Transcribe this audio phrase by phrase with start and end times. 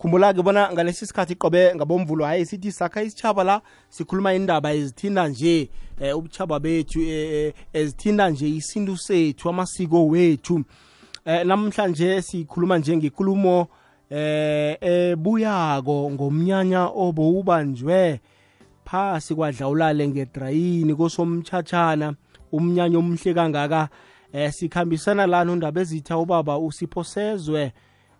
[0.00, 5.70] khumbula-ke bona ngalesi sikhathi qobe ngabomvulo hayi sithi sakha isitshaba la sikhuluma indaba ezithinda nje
[6.00, 10.64] eh, ubuchaba bethu eh, ezithinda nje isintu sethu amasiko wethu.
[11.24, 13.66] Eh, namhlanje sikhuluma nje ngekulumo
[14.10, 18.20] eh ebuyako ngomnyanya obowubanjwe
[18.84, 22.14] phasi kwadlawulale ngedrayini kosomtchatshana
[22.52, 23.88] umnyanya omhle kangaka.
[24.32, 27.72] Eh sikhambisana lana undaba ezitha ubaba usiphosezwe eh,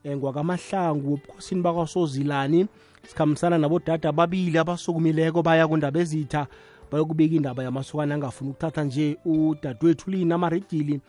[0.07, 2.67] ngwakamahlangu ebukhosini bakwasozilani
[3.09, 6.47] sikhambisana nabodada ababili abasukumileko baya kundaba ezitha
[6.91, 11.01] bayokubika indaba yamasokana angafuni ukuthatha nje udadewethu lina amaredili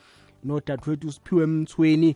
[0.44, 2.16] nodadewethu usiphiwe emthweni.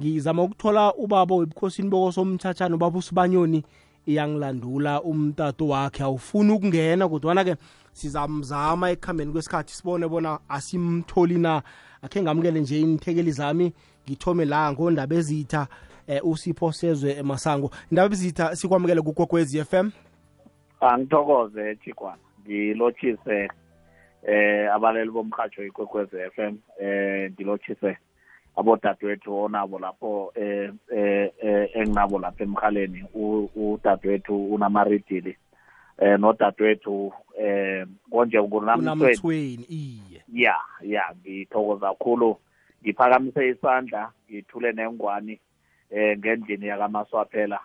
[0.00, 3.64] Ngizama ukuthola ubaba webukhosini bokosomthatshana ubaba usibanyoni
[4.06, 6.02] iyangilandula umtato wakhe.
[6.02, 7.56] Awufuni ukungena kodwana-ke
[7.92, 11.62] sizamzama ekuhambeni kwesikhathi sibone bona asimtholi na.
[12.02, 13.72] Akhe ngamukele nje inithekeli zami
[14.04, 15.66] ngithome la ngondaba ezitha
[16.06, 19.90] eh, usipho sezwe emasango indaba ezitha sikwamukele kukwekwezi FM
[20.80, 23.48] angithokoze chikwana ngilotshise
[24.22, 27.96] eh abaleli bomhatsho ikwekwezi FM eh ngilotshise
[28.56, 31.30] abodadewethu onabo lapho eh eh
[31.74, 33.04] enginabo lapha emhaleni
[33.54, 35.36] udadewethu unamaridili
[35.98, 40.22] eh nodadewethu eh konje kunamthweni iye.
[40.32, 42.36] Ya ya ngithokoza kakhulu.
[42.82, 45.40] Ngiphakamise isandla ngithule nengwani
[45.90, 47.60] eh ngendlini yakamaswaphela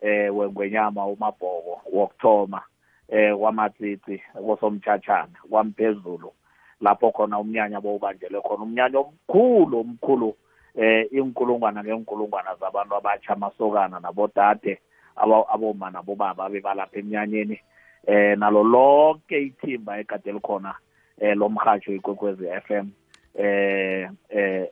[0.00, 2.62] eh wengwenyama umabhoko wokuthoma
[3.08, 6.32] eh kwamatsitsi kosomthatshana kwamphezulu
[6.80, 8.62] lapho khona umnyanya bowubanjelwe khona.
[8.64, 10.36] Umnyanya omkhulu omkhulu
[10.74, 14.78] eh inkulungwana ngenkulungwana zabantu abatsha amasokana nabodade
[15.16, 17.60] aboma nabobaba bebalapha emnyanyeni.
[18.06, 20.74] Eh nalo lonke ithimba ekade likhona
[21.20, 22.86] eh lomhatsho ikwekwezi FM
[23.38, 24.68] eh eh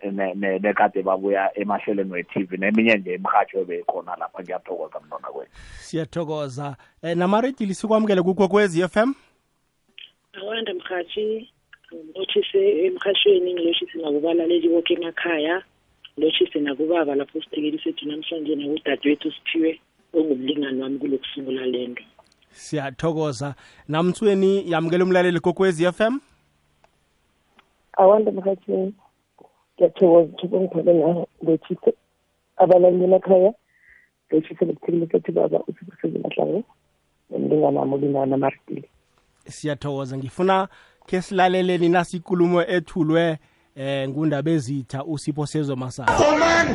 [0.61, 4.43] nekade babuya emahlelweni we-TV neminye nje imhatsho ebeyikhona lapha.
[4.43, 5.51] Ngiyathokoza mntwana kwethu.
[5.79, 6.77] Siyathokoza.
[7.03, 9.13] Eh namaredili sikwamukele kukwekwezi FM
[10.43, 11.49] awanda mhathi
[11.95, 15.63] ngilotshise emhashweni ngilotshise nakubalaleli boke emakhaya
[16.19, 19.81] ngilotshise nakubaba lapho sithekeli sethu namhlanje nakudadewethu siphiwe
[20.13, 22.03] ongumlingani wami kulokusungula lento.
[22.51, 23.55] Siyathokoza.
[23.89, 26.19] Namthweni yamukela umlaleli kokwezi FM
[27.99, 28.95] awanda mhathini
[29.75, 31.93] ngiyathokoza thuba ngithole na ngethise
[32.57, 33.53] abalaleli emakhaya
[34.27, 36.65] ngethise nokuthekeli sethu baba usiphusezo mahlangu
[37.31, 38.89] nomlingani wami ulingana maridili
[39.49, 40.17] siyathokoza.
[40.19, 40.69] Ngifuna
[41.07, 43.39] ke silaleleni nasikulumo ethulwe
[43.77, 46.75] eh ngundaba ezitha usipho sezwe masana Komani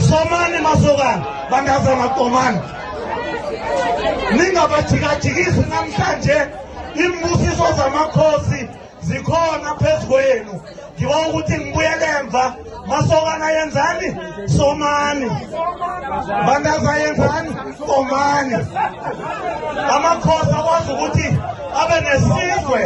[0.00, 1.24] Somani masokana!
[1.50, 2.60] Bangazama komani
[4.36, 6.38] Ningabajikajikisi namhlanje
[7.04, 8.68] imbusiso zamakhosi
[9.00, 10.60] zikhona phezkwenu
[10.96, 12.56] ngiba ukuthi ngibuyele emva.
[12.86, 14.08] Masokana yenzani
[14.56, 15.30] somani.
[16.46, 17.50] Bandaza yenzani
[17.86, 18.54] komani
[19.94, 21.28] amakhosi akwazi ukuthi
[21.80, 22.80] abe nesizwe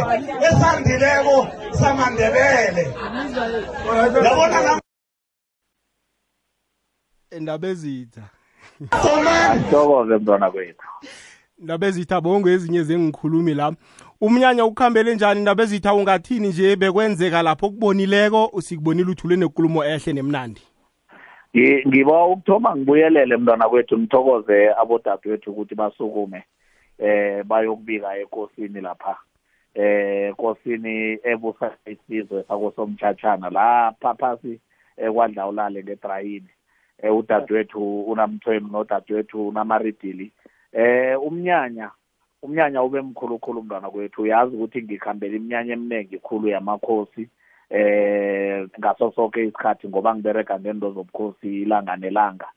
[0.47, 2.93] esandileko samandebele.
[4.25, 4.79] Yabona
[7.37, 8.21] indaba ezitha
[9.01, 10.87] komani thokoze mntwana kwethu.
[11.59, 13.73] Indaba ezitha bonke ezinye zengikhulumi la.
[14.21, 20.61] Umnyanya ukuhambele njani indaba ezitha ungathini nje bekwenzeka lapho kubonileko usikubonile uthule nekulumo ehle nemnandi.
[21.87, 26.43] Ngiba ukuthoma ngibuyelele mntwana kwethu ngithokoze abodadewethu ukuthi basukume
[26.97, 29.17] eh bayokubika ekosini lapha.
[29.75, 34.59] Eh ekosini ebusa isizwe sakosomthatshana lapha phasi
[34.97, 36.49] ekwadlawulale ngedrayini.
[37.03, 40.31] Eh udadewethu unamthweni nodadewethu unamaridili.
[40.71, 41.91] Eh umnyanya
[42.43, 44.21] umnyanya ube mkhulukhulu mntwana kwethu.
[44.21, 47.29] Uyazi ukuthi ngikhambela iminyanya eminingi khulu yamakhosi
[47.69, 52.47] eh ngaso sonke isikhathi ngoba ngibereka ngento zobukhosi ilanga nelanga.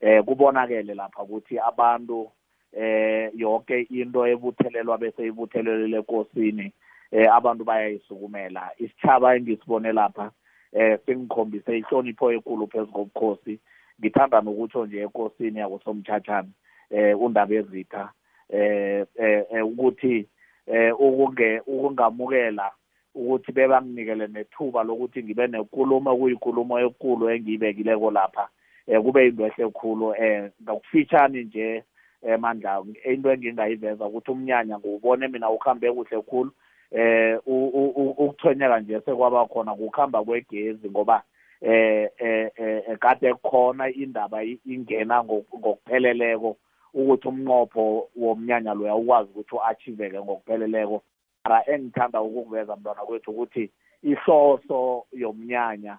[0.00, 2.30] Eh kubonakele lapha ukuthi abantu
[2.72, 6.72] eh yonke into ebuthelelwa bese ibuthelelele ekosini
[7.12, 8.70] eh abantu bayayisukumela.
[8.78, 10.30] Isitshaba engisibone lapha
[10.72, 13.60] eh singikhombise ihlonipho enkulu phezu kobukhosi.
[14.00, 16.48] Ngithanda nokutsho nje ekosini yakosomthatshana
[16.90, 18.12] eh undaba ezitha
[18.50, 20.28] eh eh ukuthi
[20.66, 22.70] eh ukunge ukungamukela
[23.14, 28.48] ukuthi bebanginikele nethuba lokuthi ngibe nenkulumo okuyinkulumo enkulu engiyibekileko lapha.
[28.86, 31.84] Eh kube into ehle khulu eh ngokufitshane nje
[32.22, 36.50] emandla into engingayiveza ukuthi umnyanya ngiwubone mina ukuhambe kuhle khulu.
[36.90, 41.22] Eh ukuthonyeka nje sekwaba khona kukhamba kwegezi ngoba
[41.62, 46.56] eh eh kade khona indaba ingena ngokupheleleko.
[46.94, 51.02] Ukuthi umnqopho womnyanya loya ukwazi ukuthi uachieveke ngokupheleleko.
[51.44, 53.70] Mara engithanda ukukuveza mntwana kwethu ukuthi
[54.02, 55.98] ihloso yomnyanya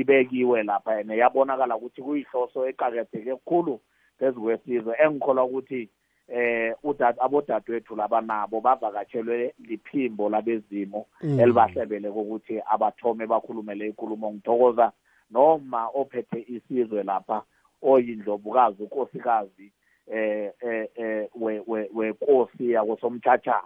[0.00, 3.80] ibekiwe lapha and yabonakala ukuthi kuyihloso eqakatheke kakhulu
[4.18, 4.96] phezu kwesizwe.
[4.98, 5.88] Engikholwa ukuthi
[6.28, 11.40] eh udad abodadewethu labanabo bavakatshelwe liphimbo labezimo Mm.
[11.40, 14.92] elibahlebele kokuthi abathome bakhulumele inkulumo ngithokoza
[15.30, 17.42] noma ophethe isizwe lapha
[17.82, 19.72] oyindlovukazi unkosikazi
[20.12, 23.62] eh eh eh we we wenkosi yakosomthatha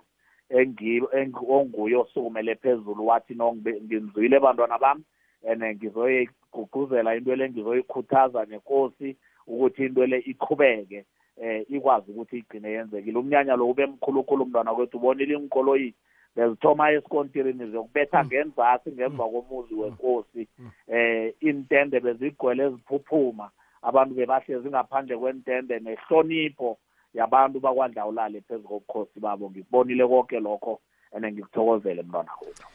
[0.49, 5.03] engi eng- onguye osukumele phezulu wathi no ngibe- ngimzwile bantwana bami
[5.49, 9.17] and ngizoyigqugquzela into le ngizoyikhuthaza nenkosi
[9.47, 11.05] ukuthi into le iqhubeke
[11.43, 13.19] eh ikwazi ukuthi igcine yenzekile.
[13.19, 15.95] Umnyanya lo ube mkhulukhulu mntwana kwethu ubonile inkoloyi
[16.37, 20.49] bezithoma esikontirini ziyokubetha ngenzasi ngemva komuzi wenkosi
[20.89, 23.51] eh intende bezigcwele eziphuphuma
[23.83, 26.79] abantu bebahlezi ngaphandle kwentende nehlonipho
[27.15, 29.51] yabantu bakwandlawulale phezu kobukhosi babo.
[29.51, 30.81] Ngikubonile konke lokho
[31.13, 32.67] and ngikuthokozele mntwana wethu.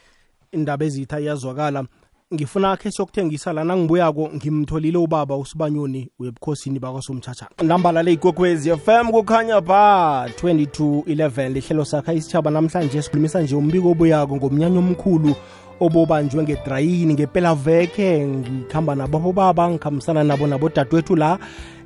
[0.52, 1.86] Indaba ezitha iyazwakala.
[2.34, 9.60] Ngifuna khe siyokuthengisa lana ngibuyako ngimtholile ubaba usibanyoni webukhosini bakwasomthatha nambala le igogwezi fm kukhanya
[9.60, 15.34] ba 2211 lihlelo sakha isitshaba namhlanje sikhulumisa nje umbiko obuyako ngomnyanya omkhulu
[15.80, 21.38] obobanjwe ngedrayini ngepelaveke ngikhamba nabo abobaba ngikhambisana nabo nabodadewethu la.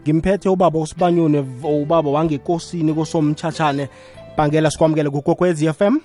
[0.03, 3.89] Ngimphethe ubaba usibanyoni ubaba wangekosini kosomtshatshane
[4.37, 5.99] bangela sikwamukele kugogwezi fm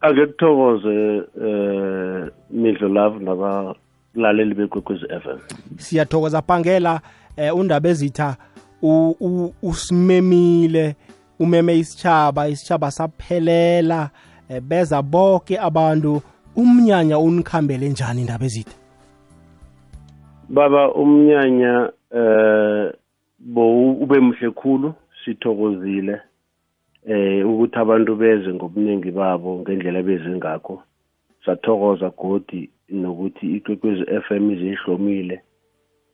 [0.00, 5.38] ake kuthokoze um midlo love nabalaleli begwekwezi f m.
[5.78, 7.00] Siyathokoza bhangela
[7.38, 8.36] um undaba ezitha
[9.62, 10.96] usimemile
[11.38, 14.02] umeme isitshaba isitshaba saphelela.
[14.02, 14.31] eh,
[14.68, 16.22] beza bonke abantu
[16.56, 18.76] umnyanya unikhambele njani indaba ezitha
[20.48, 22.92] baba umnyanya eh
[23.38, 24.94] bo ube muhle khulu
[25.24, 26.20] sithokozile
[27.06, 30.82] eh ukuthi abantu beze ngobuningi babo ngendlela beze ngakho.
[31.44, 35.40] Sathokoza godi nokuthi ikwekwezi FM izihlomile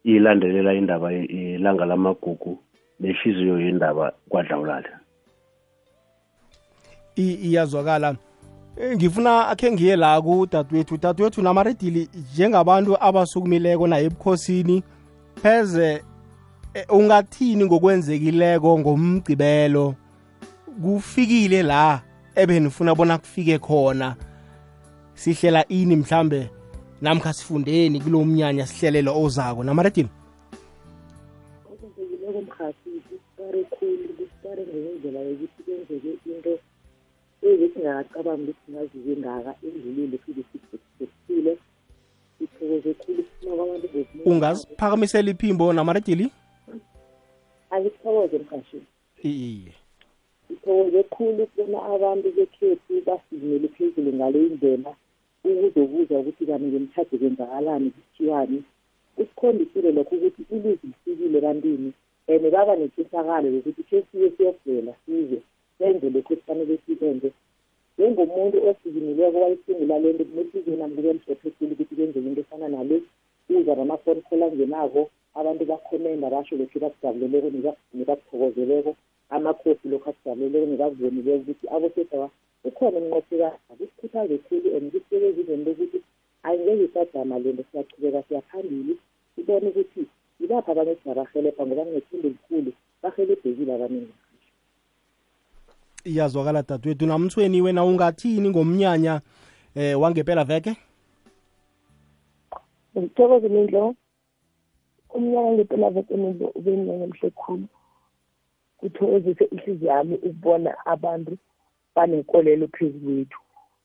[0.04, 2.58] ilandelela indaba ilanga lamagugu
[3.00, 4.88] nehliziyo yendaba kwadlawulale.
[4.88, 5.07] I-
[7.23, 8.17] iyazwakala.
[8.76, 10.97] Eh, ngifuna akhe ngiye la kudadewethu.
[10.97, 14.82] Dadewethu namaredili njengabantu abasukumileko naye ebukhosini.
[15.43, 16.03] Pheze
[16.75, 19.94] eh, ungathini ngokwenzekileko ngomgcibelo
[20.82, 22.03] kufikile la
[22.35, 24.17] ebenifuna bona kufike khona.
[25.14, 26.50] Sihlela ini mhlambe
[27.00, 29.64] namkha sifundeni kulo mnyanya sihlelelo ozako.
[29.64, 30.09] Namaredili?
[31.73, 36.59] Okwenzekileko mkhasi kusitare khulu kusitare ngendlela yokuthi kwenzeke into
[37.55, 41.53] ebesingakacabangi ukuthi singazize ngaka endlulile futhi sikuphile
[42.39, 46.27] sithokoze khulu kuphuma kwabantu ngobuningi ungasiphakamisela iphimbo namaredili
[47.75, 48.79] akithokoze mkhashi
[49.23, 49.73] iye.
[50.49, 54.93] Sithokoze khulu kubona abantu bekhethu basigimele phezulu ngale indlela
[55.45, 58.59] ukuzobuza ukuthi kani ngemthatho kwenzakalani kuthiwani.
[59.17, 61.93] Kusikhombisile lokho ukuthi ilizwi lifikile ebantwini
[62.29, 65.39] and baba netshesakalo yokuthi khe siye siyokuvela size
[65.78, 67.28] senze lokhu esifanele sikwenze
[67.98, 72.96] njengomuntu osikimileko wayisungula le nto kunesize nami kube mhlophe khulu ukuthi kwenzeke into efana nale
[73.50, 75.02] uza namafoni call angenako
[75.34, 77.48] abantu bakhomenda basho lokhu bakujabuleleko
[77.94, 78.90] nebakuthokozeleko
[79.34, 82.28] amakhosi lokhu akujabuleleko nebakubonileko ukuthi abosedawa
[82.69, 85.98] ukhona umnqophekazi kusikhuthaze khulu and kusebenzizeni lokuthi
[86.46, 88.94] angeke isajama le nto siyachubeka siyaphambili
[89.34, 90.02] sibone ukuthi
[90.40, 92.70] yibaphi abanye singabahelebha ngoba ngethemba elikhulu
[93.02, 94.14] bahelebhekile abaningi
[96.05, 99.21] iyazwakala dadewethu namthweni wena ungathini ngomnyanya
[99.75, 100.76] eh wangempela veke
[102.99, 103.95] ngithokoze mindlo
[105.14, 107.67] umnyaka ngempela veke mindlo ube mnyanya mhle khulu
[108.78, 111.38] kuthokozise ihliziyo yami ukubona abantu
[111.95, 113.40] banenkolelo phezu kwethu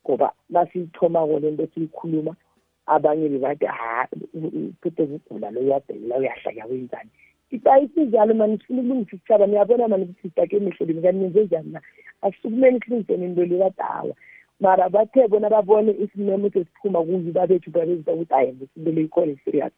[0.06, 2.36] ngoba masiyithomako le nto siyikhuluma
[2.86, 7.12] abanye bebathi ha uphethe kugula lo uyabhekela uyahlanya wenzani
[7.54, 11.82] isinjalo mani sifuna ukulungisa isitshaba niyabona mani ukuthi sitake emehlelweni kanti nenze njani na
[12.22, 14.16] asisukumeni silungiseni into le kadawa
[14.60, 19.74] mara bathe bona babone isimemo sesiphuma kuyo babethu babezita ukuthi hayi into le ikhona serious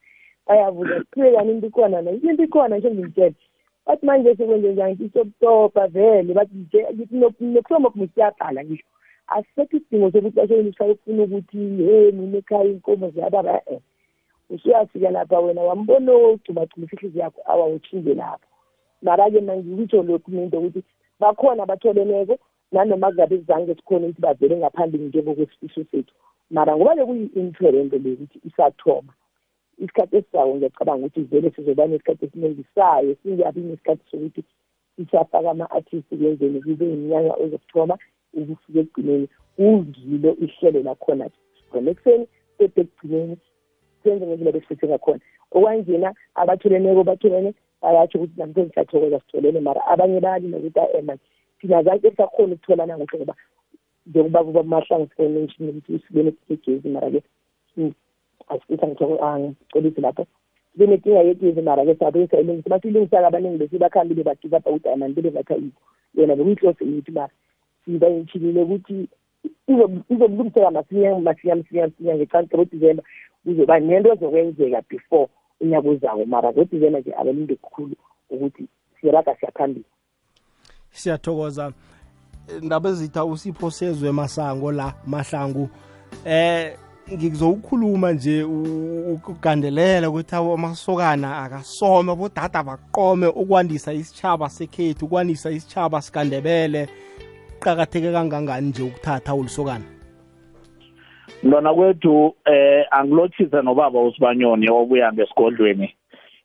[0.48, 2.12] bayabuza siqhubekani into ikhona na?
[2.12, 3.36] Into ikhona nje ngimtshele
[3.86, 4.96] bathi manje sekwenze njani?
[4.96, 8.86] Ngithi sokutopa vele bathi nje nokuhloma kuma siyaqala ngisho.
[9.28, 13.80] Asisekho isidingo sokuthi bashoni sayofuna ukuthi he mina ekhaya inkomo ziyababa e
[14.50, 18.48] usuyafika lapha wena wambona ogcumagcuma ihliziyo yakho awawutshinge lapho.
[19.02, 20.84] Mara-ke mangikutsho lokhu minto ukuthi
[21.20, 22.38] bakhona abatholeneko
[22.72, 26.14] nanoma kungabe zange sikhona ukuthi bavele ngaphandle njengokwefiso sethu.
[26.50, 29.14] Mara ngoba bekuyi-inferente le ukuthi isathoma
[29.78, 34.44] isikhathi esizayo ngiyacabanga ukuthi vele sizoba nesikhathi esiningi sayo singabi nesikhathi sokuthi
[34.96, 37.98] sisafaka ama-artist kwenzeni kube iminyanya ozokuthoma
[38.34, 39.28] ukufika ekugcineni.
[39.56, 41.30] Kungilo ihlelo lakhona
[41.72, 42.26] khona ekuseni
[42.58, 43.36] kodwa ekugcineni
[44.06, 45.20] senze ngendlela besifethe ngakhona
[45.52, 46.10] okwanjena
[46.42, 47.50] abatholeneko batholene
[47.82, 51.26] bayatsho ukuthi namhlanje siyathokoza sitholene mara abanye bayalina ukuthi a manje
[51.60, 53.36] thina zanke sisakhona ukutholana kuhle ngoba
[54.08, 57.22] njengoba kuba mahlangu simenshini ukuthi sibene igezi mara-ke
[58.48, 60.26] asifithi angicolisi lapho.
[60.72, 65.82] Sibe nenkinga yegezi mara-ke sabe sayilungisa masiyilungisa-ke abaningi besibakhambi bebagivapha ukuthi amani bebekatha yikho
[66.16, 67.34] yona bekuyinhloso yethu mara
[67.86, 69.08] sibayitshilile ukuthi
[69.68, 73.04] izobulungiseka masinya masinya masinya masinya ngecani ngodisemba
[73.46, 75.30] kuzoba nento ezokwenzeka before
[75.62, 77.96] unyaka uzayo mara ngodisemba nje abalinde kukhulu
[78.30, 78.68] ukuthi
[79.02, 79.86] siyeraga siyaphambili.
[80.92, 81.72] Siyathokoza.
[82.62, 85.70] Ndaba ezitha usipho sezwe masango la mahlangu
[86.26, 86.78] eh
[87.14, 88.44] ngizowukhuluma nje
[89.14, 96.88] ukugandelela ukuthi amasokana akasome abodada baqome ukwandisa isitshaba sekhethu ukwandisa isitshaba sikandebele.
[97.60, 99.95] Kuqakatheke kangangani nje ukuthatha ulisokana?
[101.44, 105.96] Mntwana kwethu eh angilothise nobaba usibanyoni obuya ngesigodlweni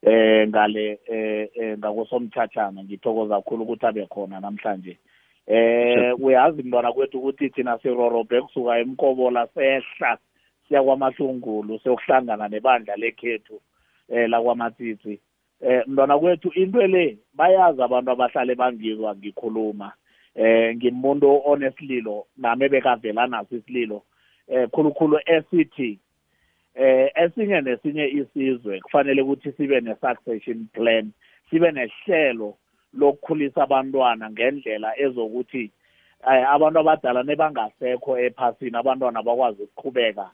[0.01, 4.97] eh ngale eh ngakosomthathana ngithokoza kakhulu ukuthi abe khona namhlanje.
[5.47, 10.17] Eh uyazi mntwana kwethu ukuthi thina sirorobhe kusuka emkobola sehla
[10.67, 13.61] siya kwamahlungulu siyokuhlangana nebandla lekhethu
[14.09, 15.19] eh lakwamatsitsi.
[15.61, 19.91] Eh mntwana kwethu into le bayazi abantu abahlale bangizwa ngikhuluma.
[20.35, 24.03] Eh ngimuntu onesililo nami bekavela naso isililo
[24.51, 25.99] eh khulukhulu esithi
[26.75, 31.11] eh esinye nesinye isizwe kufanele ukuthi sibe ne-succession plan
[31.49, 32.57] sibe nehlelo
[32.93, 35.71] lokukhulisa abantwana ngendlela ezokuthi
[36.27, 40.27] eh, abantu abadala nebangasekho ephasini abantwana bakwazi ukuqhubeka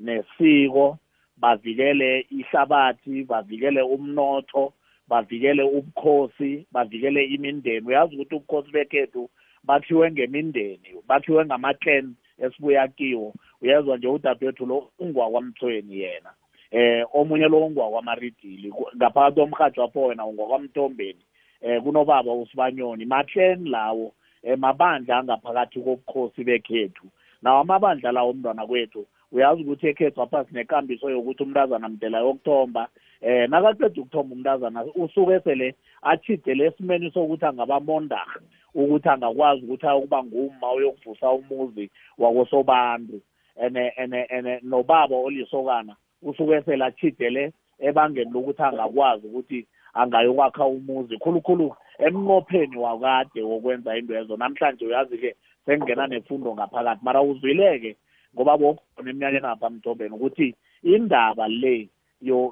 [0.00, 0.98] nesiko
[1.36, 4.72] bavikele ihlabathi bavikele umnotho
[5.08, 7.86] bavikele ubukhosi bavikele imindeni.
[7.86, 9.30] Uyazi ukuthi ubukhosi bekhethu
[9.64, 13.34] bakhiwe ngemindeni bakhiwe ngama-clan esibuya kiwo.
[13.62, 16.30] Uyezwa nje udadewethu lo ungwakwamthweni yena.
[16.70, 21.22] Eh omunye lo ungwakwamaridili ngaphakathi komrhatshi wapho wena ungwakwamtombeni
[21.60, 23.04] eh kunobaba usibanyoni.
[23.04, 24.12] Maclan lawo
[24.42, 27.06] emabandla angaphakathi kobukhosi bekhethu.
[27.42, 32.88] Nawo amabandla lawo umntwana kwethu uyazi ukuthi ekhethu apha sinekambiso yokuthi umntazana mdela yokuthomba.
[33.20, 38.40] Eh nakaqeda ukuthomba umntazana usuke sele achidele esimeni sokuthi angabamondarha
[38.74, 43.20] ukuthi angakwazi ukuthi ayokuba nguma uyokuvusa umuzi wakosobantu
[43.64, 51.18] ene ene ene nobaba olisokana usuke sele achidele ebangeni lokuthi angakwazi ukuthi angayokwakha umuzi.
[51.18, 55.30] Khulukhulu emnqopheni wakade wokwenza into ezo namhlanje uyazi-ke
[55.66, 57.04] sengingena nefundo ngaphakathi.
[57.04, 57.96] Mara uzwile-ke
[58.34, 61.88] ngoba bokhona eminyakeni apha mthombeni ukuthi indaba le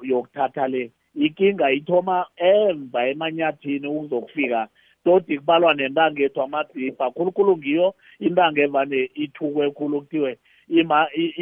[0.09, 4.67] yokuthatha le ikinga ithoma emva emanyathini uzokufika
[5.05, 10.37] todi kubalwa nentanga ethu amadibha khulukhulu ngiyo intanga evane ithukwe khulu kuthiwe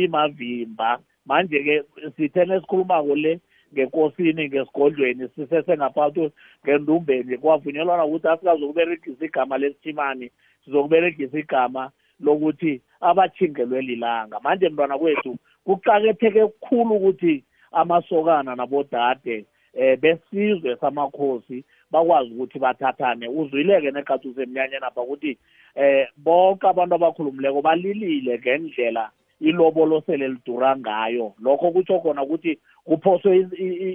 [0.03, 0.99] imavimba.
[1.25, 1.83] Manje-ke
[2.17, 3.39] sithene esikhulumako le
[3.73, 6.31] ngekosini ngesigodlweni sisesengaphakathi
[6.63, 10.31] ngendumbeni kwavunyelwana ukuthi asikazokuberegisa igama lesithimani
[10.65, 14.39] sizokuberegisa igama lokuthi abathingelwe lilanga.
[14.39, 23.27] Manje mntwana kwethu kuqaketheke kukhulu ukuthi amasokana nabodade eh besizwe samakhosi bakwazi ukuthi bathathane.
[23.27, 25.37] Uzwileke negathi usemnyanyeni apha ukuthi
[25.75, 31.33] eh bonke abantu abakhulumileko balilile ngendlela ilobolo sele lidura ngayo.
[31.39, 33.47] Lokho kutsho khona ukuthi kuphoswe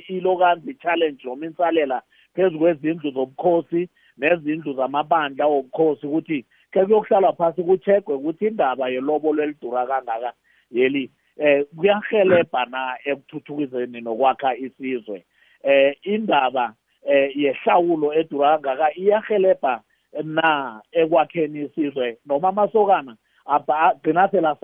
[0.09, 2.03] ilokanzi challenge noma insalela
[2.35, 3.89] phezu kwezindlu zobukhosi
[4.19, 10.33] nezindlu zamabandla wobukhosi ukuthi ke kuyokuhlalwa phasi kuchegwe ukuthi indaba yelobolo elidura kangaka
[10.71, 15.25] yeli eh kuyahelebha na ekuthuthukiseni nokwakha isizwe.
[15.63, 16.75] Eh indaba
[17.07, 19.81] eh yehlawulo edura kangaka iyahelebha
[20.25, 22.17] na ekwakheni isizwe?
[22.27, 24.57] Noma amasokana agcina phela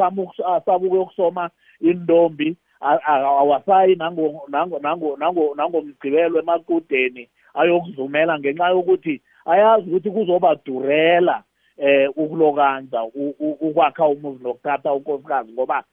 [0.56, 3.96] asabuke ukusoma intombi awasayi
[5.56, 11.42] nangomgqibelo emakudeni ayokuzumela ngenxa yokuthi ayazi ukuthi kuzobadurela
[11.78, 13.04] eh ukulokanza
[13.60, 15.84] ukwakha umuzi nokuthatha unkosikazi ngoba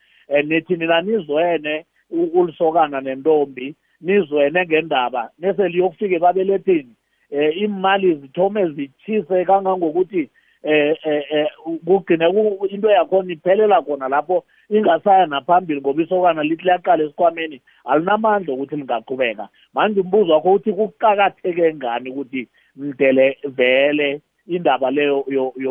[0.44, 6.94] nithi nina nizwene ulisokana nentombi nizwene ngendaba nese liyokufika ebabelethini
[7.32, 10.29] eh imali zithome zithise kangangokuthi
[10.63, 11.48] eh eh
[11.86, 12.25] kugcine
[12.70, 19.50] into yakhona iphelela khona lapho ingasaya naphambili ngoba isokana lithi liyaqala esikhwameni alinamandla ukuthi lingaqhubeka.
[19.74, 25.25] Manje umbuzo wakho uthi kuqakatheke ngani ukuthi mdele vele indaba leyo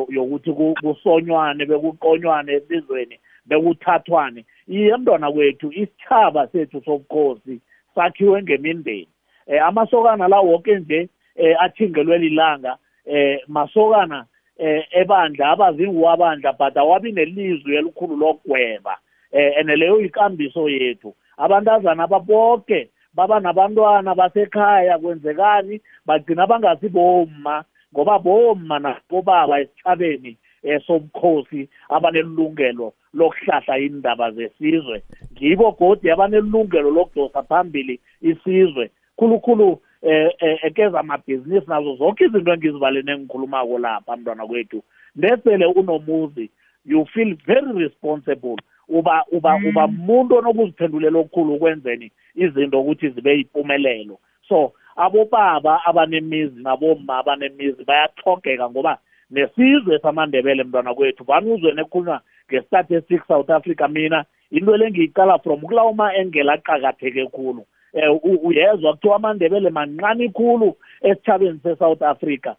[0.09, 3.17] yokuthi kusonywane bekuqonywane elizweni
[3.47, 4.45] bekuthathwane?
[4.69, 7.61] Iye mntwana kwethu isithaba sethu sobukhosi
[7.99, 9.09] sakhiwe ngemindeni.
[9.47, 12.77] Eh amasokana la wonke nje eh athingelwe lilanga.
[13.07, 14.25] Eh masokana
[14.59, 18.99] eh ebandla abazingu wabandla but awabi nelizwi elikhulu lokugweba.
[19.33, 21.15] Eh ene leyo ikambiso yethu.
[21.37, 25.81] Abantazana ababonke baba nabantwana basekhaya kwenzekani?
[26.07, 27.65] Bagcina bangasiboma
[27.95, 35.03] ngoba boma nabobaba esithabeni eh somkhosi abanelungelo lokuhlahla indaba zesizwe.
[35.33, 38.91] Ngibo godi abanelungelo lokudosa phambili isizwe.
[39.17, 44.83] Khulukhulu eh ekeza amabhizinisi nazo zonke izinto engizibalene engikhulumako lapha mntwana kwethu.
[45.17, 46.51] Nesele unomuzi
[46.85, 48.57] you feel very responsible.
[48.89, 54.19] Uba uba uba umuntu onokuziphendulela okukhulu ukwenzeni izinto ukuthi zibe yimpumelelo.
[54.49, 58.99] So abobaba abanemizi naboma abanemizi bayathogeka ngoba
[59.31, 61.25] nesizwe samandebele mntwana kwethu.
[61.25, 64.25] Vani uzwene ekhulunywa nge-statistic south africa mina.
[64.51, 67.67] Into le ngiyicala from kulawo ma-engela aqakatheke khulu.
[67.93, 72.55] Um uyezwa kuthiwa amandebele mancane khulu esithabeni se-south africa.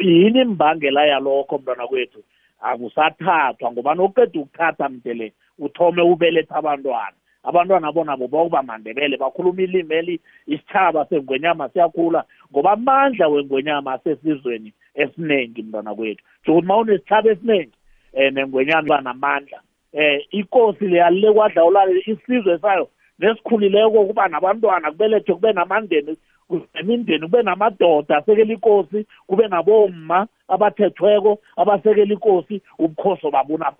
[0.00, 2.24] Yini imbangela yalokho mntwana kwethu?
[2.60, 7.16] Akusathathwa ngoba nokuqeda ukuthatha mdele uthome ubeletha abantwana.
[7.42, 14.72] Abantwana bona boba mandebele bakhuluma ilimi eli isithaba sengwenyama siyakhula ngoba amandla wengwenyama asesizweni
[15.02, 16.22] esiningi mntwana kwethu.
[16.42, 17.76] Njokuthi ma unesithaba esiningi
[18.12, 19.58] um nengwenyama iba namandla
[19.92, 22.88] um ikosi leyalile kwadlawulale isizwe sayo
[23.18, 26.16] nesikhulileko kuba nabantwana kubelethwe kube namandeni
[26.74, 33.26] nemindeni kube namadoda asekela ikosi kube naboma abathethweko abasekela ikosi ubukhosi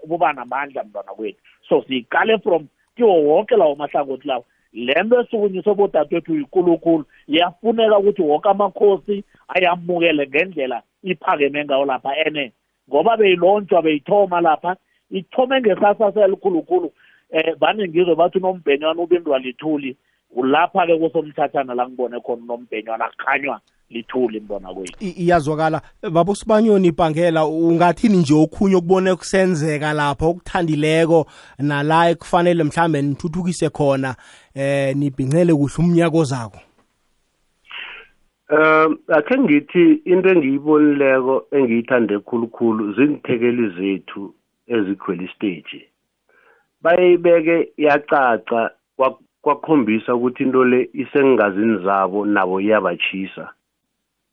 [0.06, 1.40] buba namandla mntwana kwethu.
[1.68, 4.44] So siyiqale from kiwo wonke lawo mahlangothi lawo.
[4.72, 12.52] Le nto esukunyiswe bodadewethu yikulukhulu iyafuneka ukuthi wonke amakhosi ayamukele ngendlela iphakeme ngawo lapha ene.
[12.88, 14.76] Ngoba beyilontshwa beyithoma lapha
[15.10, 16.92] ithome ngesasasa elikhulukhulu
[17.30, 19.96] eh vane ngizwe bathi unombhenywana ubindwa lithuli
[20.36, 25.04] ulapha-ke kusomthathana la ngibone khona unombhenywana kukhanywa lithuli mbona kwethu.
[25.04, 25.82] Iyazwakala.
[26.12, 31.26] Babo sibanyoni ibhangela ungathini nje okhunye okubone kusenzeka lapho okuthandileko
[31.58, 34.16] nala ekufanele mhlambe nithuthukise khona
[34.54, 36.58] eh nibhincele kuhle umnyako zako
[38.50, 44.34] Um akhe ngithi into engiyibonileko engiyithande khulukhulu zingithekeli zethu
[44.74, 45.80] ezikhwela istage
[46.82, 48.70] bayibeke yacaca
[49.42, 53.52] kwakhombisa ukuthi into le isengazini zabo nabo iyabachisa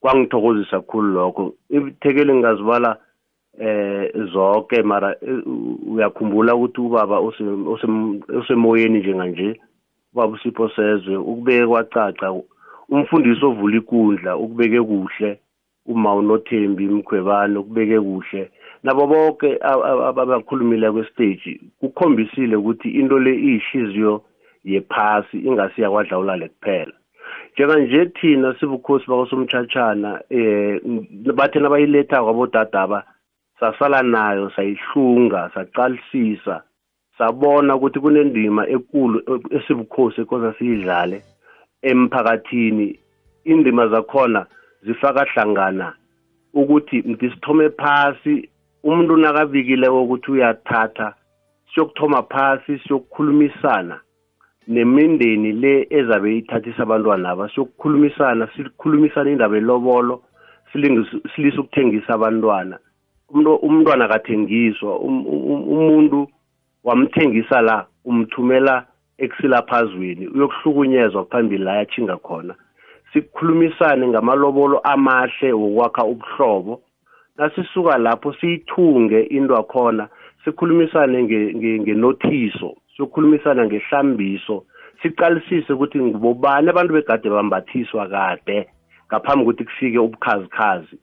[0.01, 1.53] kwangithokozisa kakhulu lokho.
[1.69, 2.97] Ithekeli ngingazibala
[3.59, 5.15] eh zonke mara
[5.87, 7.19] uyakhumbula ukuthi ubaba
[8.39, 9.59] osemoyeni njenganje.
[10.13, 12.33] Ubaba usipho sezwe ukubeke kwacaca
[12.89, 15.39] umfundisi ovula ikundla ukubeke kuhle
[15.85, 18.51] uma unothembi mkhwebane ukubeke kuhle.
[18.83, 24.21] Nabo bonke abakhulumile kwestage kukhombisile ukuthi into le iyihliziyo
[24.63, 26.93] yephasi ingasiya kwadlawulale kuphela.
[27.55, 30.81] Njenganje thina sibukhosi bakosomthatshana eh
[31.35, 33.03] bathe nabayiletha kwabodadaba
[33.59, 36.63] sasala nayo sayihlunga saqalisisa
[37.17, 39.17] sabona ukuthi kunendima ekulu
[39.55, 41.23] esibukhosi ekoza siyidlale
[41.81, 42.99] emphakathini.
[43.45, 44.45] Indima zakhona
[44.83, 45.93] zifaka hlangana
[46.53, 48.49] ukuthi mthi sithome phasi
[48.83, 51.13] umuntu nakabikileko ukuthi uyathatha
[51.73, 53.99] siyokuthoma phasi siyokukhulumisana.
[54.67, 60.21] Nemindeni le ezabe ithathisa abantwana aba siyokukhulumisana sikhulumisana indaba elobolo
[61.35, 62.79] silise ukuthengisa abantwana.
[63.61, 66.27] Umntwana akathengiswa um, um, umuntu
[66.83, 68.85] wamthengisa la umthumela
[69.17, 72.55] ekusilaphazweni uyokuhlukunyezwa phambili la yachinga khona.
[73.13, 76.81] Sikhulumisane ngamalobolo amahle wokwakha ubuhlobo.
[77.37, 80.07] Nasisuka lapho siyithunge into akhona
[80.45, 81.23] sikhulumisane
[81.79, 84.63] ngenothiso siyokhulumisana ngehlambiso
[85.01, 88.67] siqalisise ukuthi ngibobani abantu begade bambathiswa kade
[89.07, 90.97] ngaphambi kokuthi kufike ubukhazikhazi.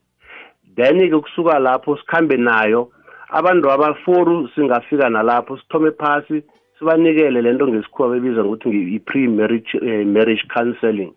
[0.75, 2.89] Then-ke kusuka lapho sikhambe nayo
[3.29, 6.43] abantu abaforu singafika nalapho sithome phasi
[6.79, 11.13] sibanikele lento ngesikhuwa bebiza ngokuthi i-pre-marriage uh, marriage counseling.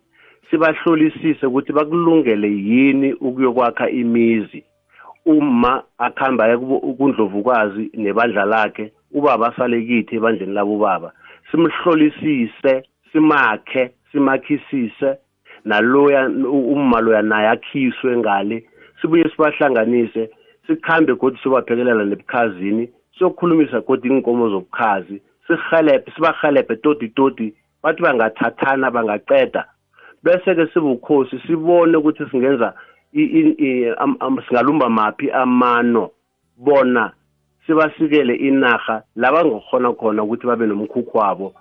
[0.50, 4.64] Sibahlolisise ukuthi bakulungele yini ukuyokwakha imizi
[5.26, 11.12] uma akuhamba kundlovukazi nebandla lakhe ubaba asale kithi ebandleni labo baba
[11.50, 15.18] simhlolisise simakhe simakhisise
[15.64, 16.28] naloya
[16.74, 18.64] uma loya naye akhiswe ngale
[19.00, 20.30] sibuye sibahlanganise
[20.66, 29.64] sikhambe kodwa sibaphekelela nebukhazini siyokhulumisa kodwa inkomo zobukhazi sihelebhe sibahelebhe toti toti bathi bangathathana bangaqeda.
[30.22, 32.74] Bese-ke sibukhosi sibone ukuthi singenza
[34.48, 36.10] singalumba maphi amano
[36.56, 37.12] bona
[37.66, 41.54] sibasikele inarha la bangakhona khona ukuthi babe nomkhukhu wabo.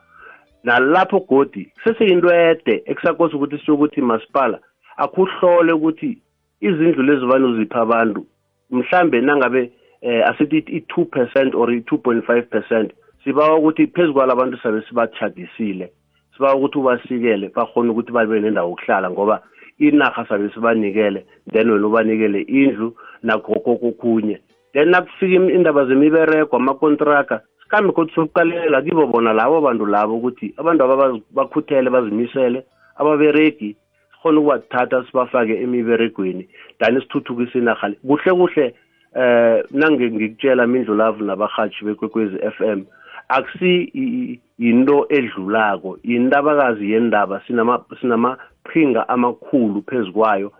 [0.64, 4.60] Nalapho godi seseyinto ede ekusakosa ukuthi siyokuthi masipala
[4.98, 6.18] akuhlole ukuthi
[6.62, 8.26] izindlu lezi vane uzipha abantu
[8.72, 15.92] mhlambe nangabe eh asithi i2 percent or i2.5 percent sibawa ukuthi phezu kwalabantu sabe sibachadisile
[16.38, 19.44] siba ukuthi ubasikele bakhona ukuthi babe nendawo yokuhlala ngoba
[19.80, 24.42] inarha sabe sibanikele then wena ubanikele indlu nakho kokukhunye
[24.76, 27.42] then nakufika indaba zemiberego amakontraka.
[27.64, 32.66] Sikhambe khothi sokuqalelela kibo bona labo bantu labo ukuthi abantu aba bakhuthele bazimisele.
[32.98, 33.76] Ababeregi
[34.12, 36.48] sikhona ukubathatha sibafake emiberegweni.
[36.80, 37.96] Dani sithuthukise inarha le.
[38.08, 38.76] Kuhle kuhle
[39.16, 42.84] eh nange ngikutshela mindlulavu nabahatshi bekwekwezi FM
[43.30, 45.98] akusi yinto edlulako.
[46.04, 50.52] Yintabakazi yendaba sinama sinamaqhinga amakhulu phezukwayo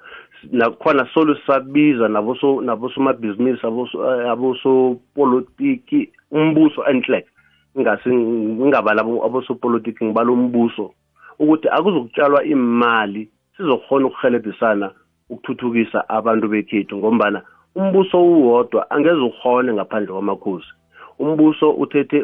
[0.52, 1.08] nakhona
[2.10, 3.66] naboso nabosomabhizinisi
[4.32, 7.26] abosopolitiki umbuso enhle.
[7.76, 10.92] Ingasi ngingabala abosopolitiki ngibala umbuso.
[11.40, 14.92] Ukuthi akuzokutshalwa imali sizokhona ukuhelebhisana
[15.30, 17.42] ukuthuthukisa abantu bekhethu ngombana
[17.76, 20.68] umbuso uwodwa angeze ukhone ngaphandle kwamakhosi.
[21.20, 22.24] Umbuso uthethe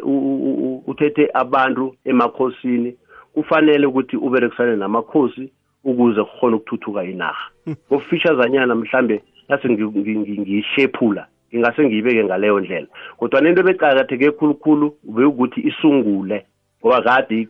[0.86, 2.96] uthethe abantu emakhosini.
[3.34, 5.52] Kufanele ukuthi uberekisane namakhosi
[5.84, 7.46] ukuze kukhona ukuthuthuka inarha.
[7.68, 12.86] Ngokufeaturesanyana mhlambe nase ngiyishephula ngingase ngiyibeke ngaleyo ndlela.
[13.16, 16.46] Kodwa nento ebecakatheke khulukhulu bekuthi isungule
[16.80, 17.48] ngoba kade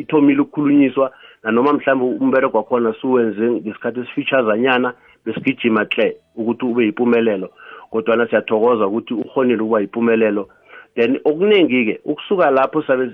[0.00, 1.12] ithomile ukukhulunyiswa
[1.42, 7.50] nanoma mhlawumbe umbereko wakhona siwenze ngesikhathi esifeaturesanyana besigijima hle ukuthi ube yimpumelelo
[7.90, 10.48] kodwana siyathokoza ukuthi ukhonile ukuba yimpumelelo
[10.94, 13.10] then okuningi-ke ukusuka lapho sabe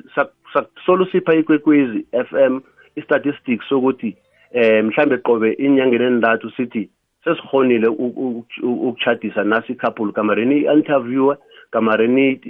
[0.86, 2.60] solo sipha ikwekwezi FM
[2.96, 4.16] i-statistics sokuthi
[4.52, 6.90] eh mhlambe qobe inyangeni endathu sithi
[7.24, 7.88] sesihonile
[8.62, 11.34] ukuchadisa nasi couple kamareni interview
[11.70, 12.40] kamareni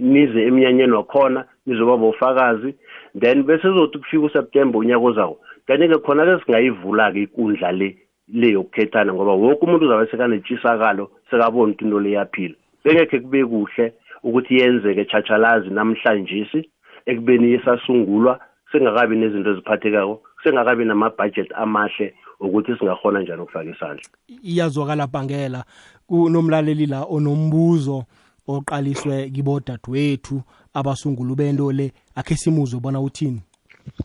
[0.00, 2.74] nize emnyanyeni wakhona nizoba bofakazi.
[3.20, 7.96] Then bese zothi kufika uSeptember unyaka zawo kanti-ke khona-ke singayivula-ke ikundla le
[8.28, 12.54] le yokukhethana ngoba wonke umuntu uzabe sekanetshisakalo sekabona ukuthi into le yaphila.
[12.84, 16.64] Bengekhe kube kuhle ukuthi yenzeke -chachalazi namhlanje
[17.06, 18.40] ekubeni yesasungulwa
[18.72, 24.04] sengakabi nezinto eziphathekako sengakabi nama-budget amahle ukuthi singakhona njani ukufaka isandla.
[24.42, 25.64] Iyazwakala bhangela.
[26.06, 28.04] Kunomlaleli la onombuzo
[28.48, 30.42] oqaliswe kibodadewethu
[30.74, 31.92] abasungulu bento le.
[32.14, 33.42] Akhe simuzwe bona uthini.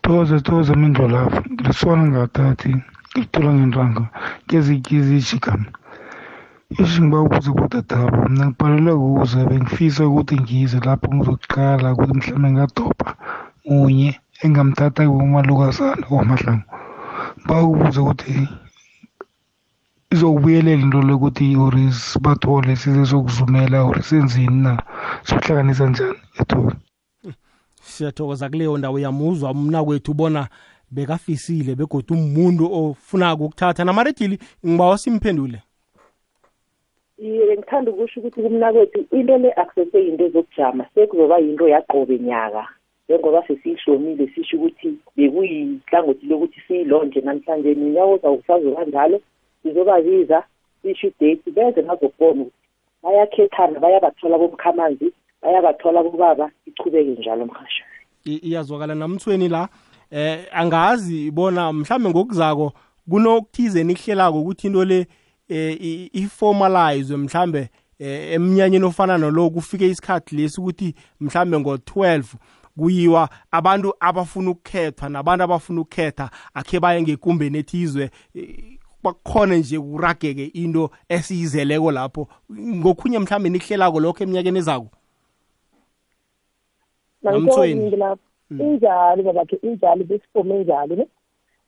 [0.02, 1.44] Thokoze thokoze mindlo lapho.
[1.52, 2.76] Ngilisona ngathathi
[3.12, 4.06] ngilithola ngenranga
[4.46, 5.66] ngezikizishigama
[6.80, 13.10] ishi ngiba ukuze kodadabo mna ngibhalelwe kuze bengifisa ukuthi ngize lapho ngizokuqala ukuthi mhlawumbe ngadobha
[13.66, 14.12] munye
[14.44, 16.68] engamthatha kumalukazana wamahlangu
[17.40, 18.34] ngiba ukubuza ukuthi
[20.14, 24.74] izokubuyelela into lokuthi ori sibathole size sokuzumela ori senzini na
[25.28, 26.76] sokuhlanganisa njani ethola
[27.82, 30.48] siyathokoza kuleyo ndawo yamuzwa mna kwethu bona
[30.92, 33.84] bekafisile begodwa umuntu ofunako ukuthatha.
[33.84, 35.60] Namaredili ngibawa simphendule.
[37.18, 42.68] Iye ngithanda ukusho ukuthi kumna kwethu into le akusese yinto ezokujama sekuzoba yinto yaqobe nyaka
[43.12, 49.22] njengoba sesiyihlomile sisho ukuthi bekuyihlangothi lokuthi siyilonje namhlanje ninyaka ozawusazoba njalo
[49.64, 50.44] sizobabiza
[50.82, 52.56] sisho idate beze ngazokubona ukuthi
[53.04, 57.84] bayakhethana bayabathola bomkhamanzi bayabathola bobaba ichubeke njalo mhasha.
[58.26, 59.70] Iyazwakala namthweni la.
[60.12, 62.74] Eh angazi bona mhlambe ngokuzako
[63.10, 65.08] kunokuthize nikuhlelako ukuthi into le
[65.50, 67.70] eh iformalize mhlambe
[68.00, 72.24] emnyanyeni ofana nalo kufike isikhathi lesi ukuthi mhlambe ngo12
[72.78, 78.12] kuyiwa abantu abafuna ukukhethwa nabantu abafuna ukukhetha akhe baye ngekumbeni ethizwe
[79.04, 82.28] bakhona nje kurageke into esiyizeleko lapho.
[82.52, 84.90] Ngokhunye mhlambe nikuhlelako lokho eminyakeni ezako?
[87.24, 88.24] Namthweni lapho?
[88.50, 91.08] Injalo babakhe injalo besifome njalo ne?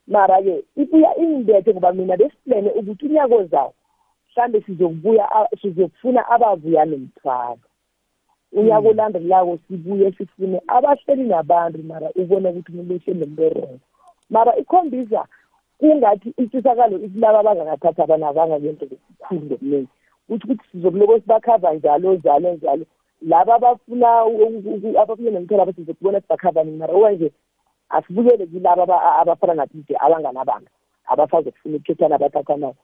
[0.07, 3.73] Mara-ke ibuya ingibethe ngoba mina besiplene ukuthi unyaka ozawo
[4.33, 7.59] mhlawumbe sizokubuya sizokufuna abavuya nomthwalo.
[8.53, 13.77] Unyaka olandelako sibuye sifune abahleli nabantu mara ubone ukuthi umuntu uhleli nombereko
[14.29, 15.21] mara ikhombisa
[15.79, 19.89] kungathi intshisakalo ikulaba abangakathatha abantu abangakento kukhulu ngobuningi
[20.27, 22.85] kuthi ukuthi sizokuloko sibakhava njalo njalo njalo.
[23.21, 24.07] Laba abafuna
[25.01, 27.31] abafuna nomthwalo abasizokubona sibakhava nini mara okwanje
[27.89, 28.83] asibukele kilaba
[29.21, 30.69] abafana nathi nje abanganabanga
[31.11, 32.75] abasazokufuna ukukhethana abathathanayo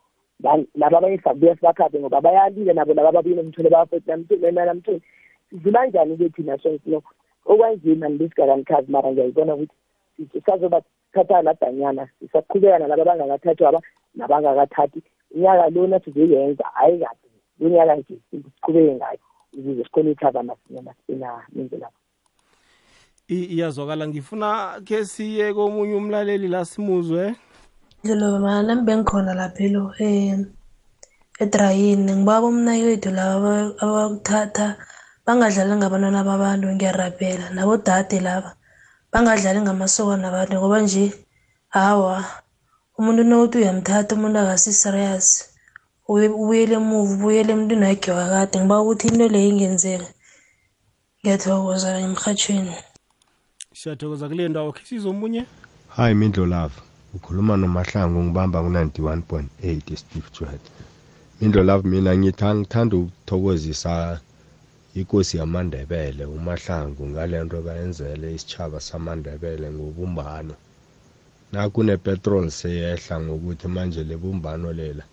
[0.75, 5.01] laba abanye sabuya sibakhaphe ngoba bayalile nabo laba ababuye nomthole namthole
[5.49, 7.01] sidlula njani-ke thina sonke
[7.45, 13.81] okwanzima nibesigakanikazi mara ngiyayibona ukuthi sazobathatha ladanyana sisaqhubeka nalaba abangakathathwa aba
[14.15, 15.03] nabangakathathi.
[15.35, 17.27] Unyaka lona sizoyenza hhayi kade
[17.59, 19.19] lonyaka nje siqhubeke ngayo
[19.57, 21.99] ukuze sikhone ukukhava masinyana sibenaningi lapho
[23.27, 27.35] iyazwakala ngifuna ke siye komunye umlaleli la simuzwe.
[28.03, 30.39] Ndlobo mana nami bengikhona laphelo eh
[31.39, 32.12] edrayini.
[32.15, 33.51] Ngibaba umnakethu laba
[33.83, 34.77] abakuthatha
[35.30, 38.52] bangadlali ngabantwana babantu ngiyarabhela nabodade laba.
[39.13, 41.06] Bangadlali ngamasokana abantu ngoba nje
[41.70, 42.26] hawa
[42.98, 45.28] umuntu nawuthi uyamthatha umuntu akasi-serious
[46.10, 48.58] ubuyele emuva ubuyele emntwini wakhe wakade.
[48.58, 50.10] Ngiba ukuthi into leyo ingenzeka.
[51.22, 52.74] Ngiyathokoza emrhatshweni
[53.80, 54.74] siyathokoza kule ndawo.
[54.74, 55.46] Khe sizomunye
[55.96, 56.76] hayi mindlo love
[57.13, 60.63] ukhuluma nomahlangu ngibamba ku-91 point 8 steve jwet
[61.42, 64.20] mindlo love mina ngithanda ukuthokozisa
[64.95, 70.56] ikosi yamandebele umahlangu ngale nto bayenzele isitshaba samandebele ngobumbano.
[71.52, 75.06] Nakunepetrol seyehla ngokuthi manje lebumbano lela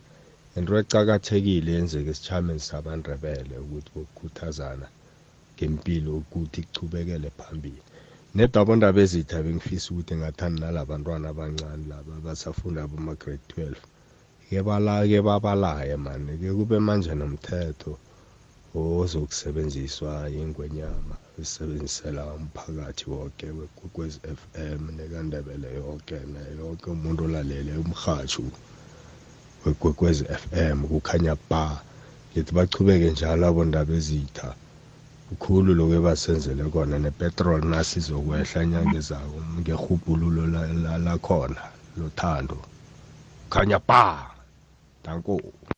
[0.57, 4.87] into ecakathekile yenzeka esitshameni sabandebele ukuthi bokukhuthazana
[5.55, 7.83] ngempilo ukuthi kuchubekele phambili.
[8.35, 13.77] Nedabondaba ezitha bengifisa ukuthi ngathani nalabantwana abancane laba basafunda boma-grade 12
[14.49, 17.93] ke bala ke babalaye mani ke kube manje nomthetho.
[18.77, 26.17] Ozokusebenziswa ingwenyama esebenzisela umphakathi wonke wekwekwezi FM nekandebele yonke
[26.61, 28.45] yonke umuntu olalele umhatshu
[29.65, 31.65] wekwekwezi FM kukhanya ba
[32.31, 34.49] ngithi bachubeke njalo abondaba ezitha.
[35.29, 40.43] Kukhulu lokhu ebasenzele kona nepetrol nasizokwehla inyanga ezako ngehubhululo
[41.07, 41.63] lakhona
[41.99, 42.59] lothando.
[43.53, 44.03] Khanya ba
[45.05, 45.35] danko.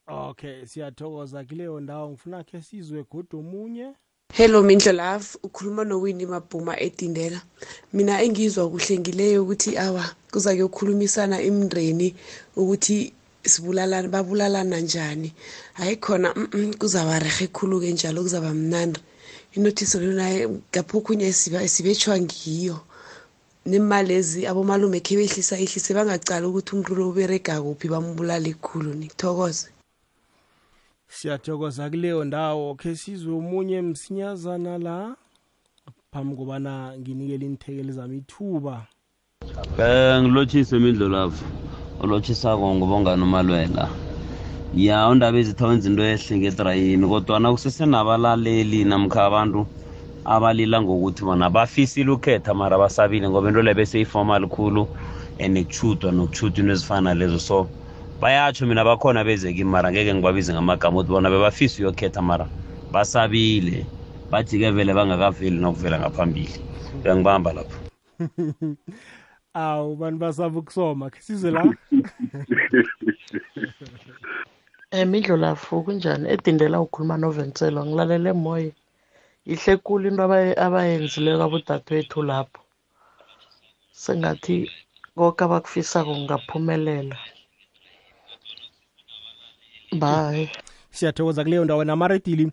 [0.08, 1.44] Okay siyathokoza.
[1.44, 3.94] Kuleyo ndawo ngifuna khe sizwe godo omunye.
[4.32, 5.26] Hello mindlo love.
[5.42, 7.40] Ukhuluma nowini mabhuma edindela
[7.92, 12.14] mina engizwa kuhle ngileyo ukuthi awa kuza kuyokhulumisana imndeni
[12.56, 13.12] ukuthi
[13.44, 15.32] sibulalana babulalana njani.
[15.74, 19.00] Hayi khona mm -mm, kuzaba rehe khulu-ke njalo kuzaba mnandi.
[19.56, 22.80] Inothisi lona ngaphokhunye sibetshwa ngiyo.
[23.66, 28.94] Nemali ezi abomalume khe behlisa ihlise bangacala ukuthi umuntu lo uberega kuphi bambulale khulu.
[28.94, 29.68] Nikuthokoze
[31.08, 32.74] siyathokoza kuleyo ndawo.
[32.74, 35.16] Khe sizwe omunye msinyazana la
[36.12, 38.86] phambi kobana nginikele inithekeli zami ithuba.
[39.78, 41.44] Um ngilotshise imidlolavu
[42.02, 43.88] olotshisako ngobongani umalwela
[44.74, 49.66] ya undaba ezithawenza into ehle ngedrayini kodwana kusesenabalaleli namkha abantu
[50.24, 54.82] abalila ngokuthi bona bafisile ukhetha mara basabile ngoba into leyo beseyiformal khulu
[55.40, 57.68] and kuchudwa nokuchudwa into ezifana lezo so
[58.20, 62.46] bayatsho mina bakhona bezeki mara ngeke ngibabize ngamagama ukuthi bona bebafisa uyokhetha mara.
[62.92, 63.84] Basabile.
[64.30, 66.60] Bathi-ke vele bangakaveli nokuvela ngaphambili.
[67.04, 67.78] Uyangibamba lapho.
[69.54, 71.10] Awu bantu basaba ukusoma?
[71.10, 71.62] Ke sizwe la?
[74.90, 76.30] Um idlolafu kunjani?
[76.32, 78.72] Edindela ukhuluma novenselo ngilalele moye
[79.44, 80.22] ihle kulu into
[80.64, 82.62] abayenzileko abodadewethu lapho.
[83.92, 84.70] Sengathi
[85.14, 87.16] konke abakufisako kungaphumelela.
[89.92, 90.50] Bye.
[90.90, 91.84] Siyathokoza kuleyo ndawo.
[91.84, 92.52] Namaredili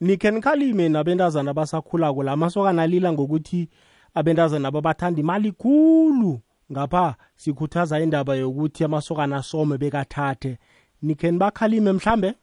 [0.00, 3.68] nikhe nikhalime nabentazana abasakhulako la masokana alila ngokuthi
[4.14, 6.40] abentazana babathanda imali khulu.
[6.72, 10.58] Ngapha sikhuthaza indaba yokuthi amasokana asome bekathathe.
[11.02, 12.34] Nikhe nibakhalime mhlambe?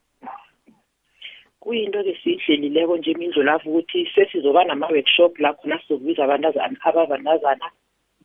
[1.59, 7.71] Kuyinto lesiyihlelileko nje imindlu lapho ukuthi sesizoba nama-workshop la khona sizokubiza abantazana ababantazana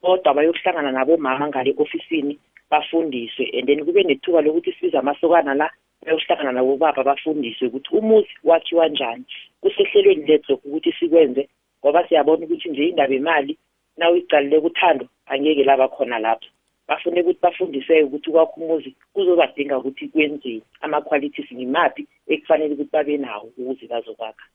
[0.03, 2.39] bodwa bayokuhlangana nabomama ngale ofisini
[2.71, 3.51] bafundiswe.
[3.59, 5.71] And then kube nethuba lokuthi sibize amasokana la
[6.03, 9.25] bayokuhlangana nabobaba bafundiswe ukuthi umuzi wakhiwa njani
[9.61, 11.49] kusehlelweni lethu ukuthi sikwenze
[11.81, 13.59] ngoba siyabona ukuthi nje indaba imali
[13.97, 16.47] na uyicalile kuthando angeke laba khona lapho.
[16.89, 23.53] Bafune ukuthi bafundiseke ukuthi kwakho umuzi kuzobadinga ukuthi kwenziwe ama-qualities ngimaphi ekufanele ukuthi babe nawo
[23.59, 24.47] ukuze bazokwakha.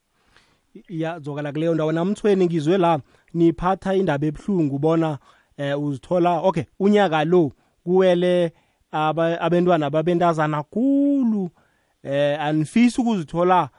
[0.90, 1.92] Yazokala kuleyo ndawo.
[1.92, 3.00] Namthweni ngizwe la
[3.34, 5.18] niphatha indaba ebuhlungu bona
[5.58, 7.52] eh uzithola okay unyaka lo
[7.84, 8.52] kuwele
[8.96, 11.50] abantwana babentazana kulu
[12.04, 13.70] eh anifisi ukuzithola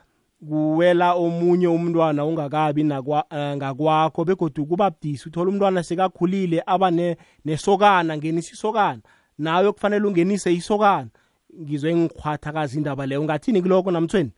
[0.47, 6.91] kuwela omunye umntwana ungakabi ngakwakho begodwa kuba budisi uthola umntwana sekakhulile aba
[7.45, 9.01] nesokana ngenisa isokana.
[9.37, 11.09] Nawe kufanele ungenise isokana.
[11.61, 13.21] Ngizwe ngikhwathakazi indaba leyo.
[13.21, 14.31] Ungathini kuloko namthweni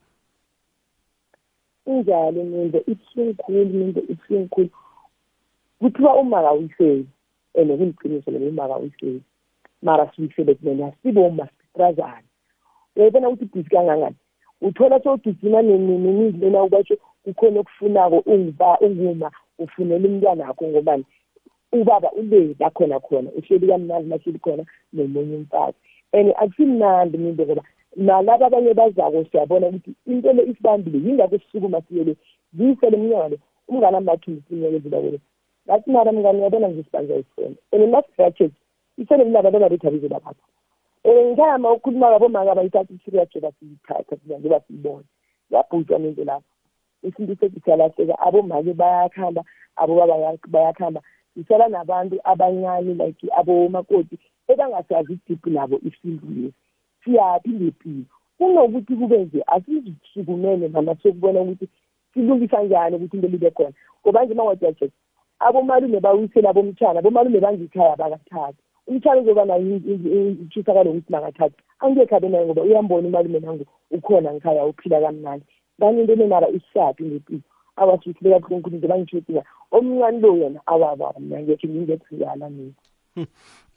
[1.86, 4.70] injalo minto ibuhlungu khulu minto ibuhlungu khulu.
[5.80, 7.08] Kuthiwa uma kawuyiseli
[7.56, 9.22] and kuliqiniso lelo uma kawuyiseli
[9.82, 12.30] mara siyisele kumena siboma sitrazane
[12.96, 14.16] uyayibona ukuthi ibhisi kangangani?
[14.62, 18.18] Uthola sowugijima nemindlu lena ubatsho kukhona okufunako
[18.86, 21.06] unguma ufunela umntwana wakho ngobani?
[21.72, 24.64] Ubaba ule la khona khona uhleli kamnandi mahleli khona
[24.94, 25.78] nomunye umfazi.
[26.12, 27.64] And akusimnandi minto ngoba
[27.96, 32.16] nalaba abanye bazako siyabona ukuthi into le isibambile yingakho sisukuma siyele
[32.54, 35.20] ziyisele mnyaka le umngane amathi msinyeke ezilakele
[35.66, 38.52] ngathi mara mngane uyabona nje isibanza isifona and
[39.00, 40.44] nasigraduate isele mlaba bengarethabize laphatha
[41.04, 45.04] um ngihamba ukhuluma kabomaka bayithatha isiriya joba siyithatha njengoba siyibona
[45.50, 46.50] yabhutshwa nento lapho
[47.04, 49.44] isinto sethu siyalahleka abomake bayakhamba
[49.76, 51.02] abobaba bayakhamba.
[51.34, 56.54] Sisala nabantu abancane like abomakoti ebangasazi idiphi nabo isintu lesi.
[57.04, 58.06] Siyaphi ngempilo
[58.38, 61.68] kunokuthi kube nje asizisukumele mama sokubona ukuthi
[62.14, 63.74] silungisa njani ukuthi into libe khona.
[64.02, 64.92] Ngoba nje mangwajajet
[65.40, 72.46] abomalume bawisela bomtshana abomalume bangikhaya bakathatha umtshana uzoba nayo intshisakalo ukuthi bangathatha angekho abe nayo
[72.46, 75.46] ngoba uyambona umalume nangu ukhona ngikhaya uphila kamnandi.
[75.80, 77.42] Ngani into enenara isishaphi ngempilo
[77.76, 82.74] awasithile kabuhlungu into bangitshotia omncane lo yena awababa mna ngekhe ngingethiyala mina.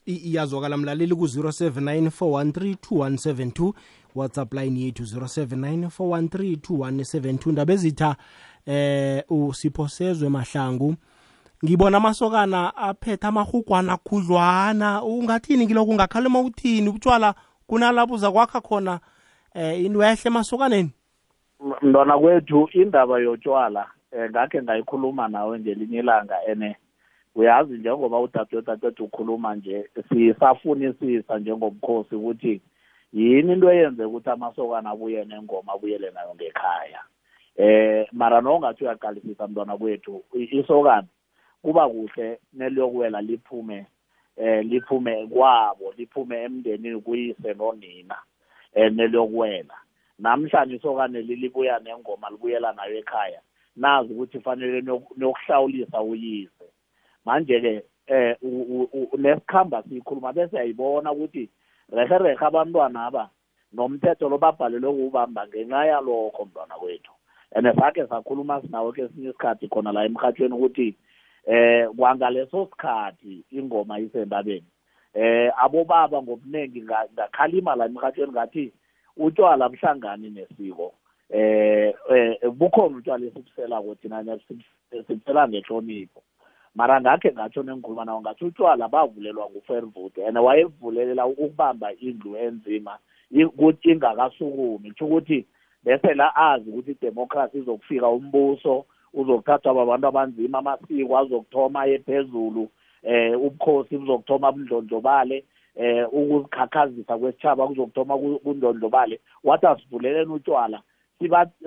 [0.06, 3.72] Iyazwakala mlaleli ku-079 413
[4.14, 8.16] whatsapp line yethu 079 413 ndaba ezitha
[8.66, 10.94] eh usipho sezwe mahlangu
[11.64, 15.02] ngibona amasokana aphethe amahugwana khudlwana.
[15.04, 17.34] Ungathini ngiloko ungakhalima uthini utshwala
[17.66, 19.00] kunalapho uza kwakha khona
[19.54, 20.90] eh inwehle emasokaneni?
[21.82, 26.76] Mntwana kwethu indaba yotshwala um ngakhe ngayikhuluma nawe ngelinye ilanga ene.
[27.34, 32.60] Uyazi njengoba udadewethu ukhuluma nje sisafunisisa njengobukhosi ukuthi
[33.12, 37.00] yini into eyenze ukuthi amasokana abuye nengoma abuyele nayo ngekhaya.
[37.56, 41.06] Eh mara nongathi uyaqalisisa mntwana kwethu isokana
[41.62, 43.86] kuba kuhle neliyokuwela liphume
[44.36, 48.18] eh liphume kwabo liphume emndenini kuyise nonina
[48.74, 49.74] eh neliyokuwela
[50.18, 53.40] namhlanje isokane lilibuya nengoma libuyela nayo ekhaya
[53.76, 54.80] nazi ukuthi fanele
[55.16, 56.66] niyokuhlawulisa uyise.
[57.24, 58.36] Manje-ke eh
[59.18, 61.48] nesikhamba siyikhuluma bese ayibona ukuthi
[61.92, 63.30] rehe rehe abantwana aba
[63.72, 67.12] nomthetho lo babhalelwe kuwubamba ngenxa yalokho mntwana kwethu
[67.54, 70.96] and sakhe sakhuluma sinawo ke esinye isikhathi khona la emhathweni ukuthi
[71.46, 74.66] eh kwangaleso sikhathi ingoma isendabeni.
[75.14, 78.72] Eh abobaba ngobuningi ngakhalima la emhathweni ngathi
[79.16, 80.94] utshwala buhlangani nesiko.
[81.30, 81.94] Eh
[82.52, 84.38] bukhona utshwala esibusela thina
[85.06, 86.22] sibusela ngehlonipho.
[86.74, 92.98] Mara ngakhe ngatsho nengikhuluma nawo ngathi utshwala bavulelwa ngufervood and wayevulelela ukubamba indlu enzima
[93.30, 94.90] ukuthi ingakasukumi.
[94.90, 95.46] Kusho ukuthi
[95.84, 102.68] bese la azi ukuthi idemocracy izokufika umbuso uzokuthathwa babantu abanzima amasiko azokuthoma ephezulu
[103.02, 105.44] eh ubukhosi buzokuthoma bundlondlobale
[105.76, 110.82] eh ukuzikhakhazisa kwesitshaba kuzokuthoma kundlondlobale wathi asivuleleni utshwala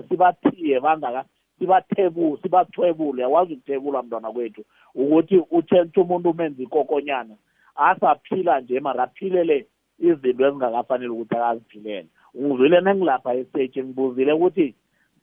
[0.07, 1.25] sibathiye bangaka
[1.59, 4.61] sibathebule sibathwebule yawazi ukuthebula mntwana kwethu
[4.95, 7.35] ukuthi utshentshe umuntu umenza ikokonyana
[7.75, 9.67] asaphila nje mara aphilele
[9.99, 12.07] izinto ezingakafanele ukuthi akaziphilele.
[12.37, 14.75] Ngizwile nengilapha estage ngibuzile ukuthi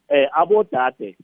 [0.08, 1.16] eh abodade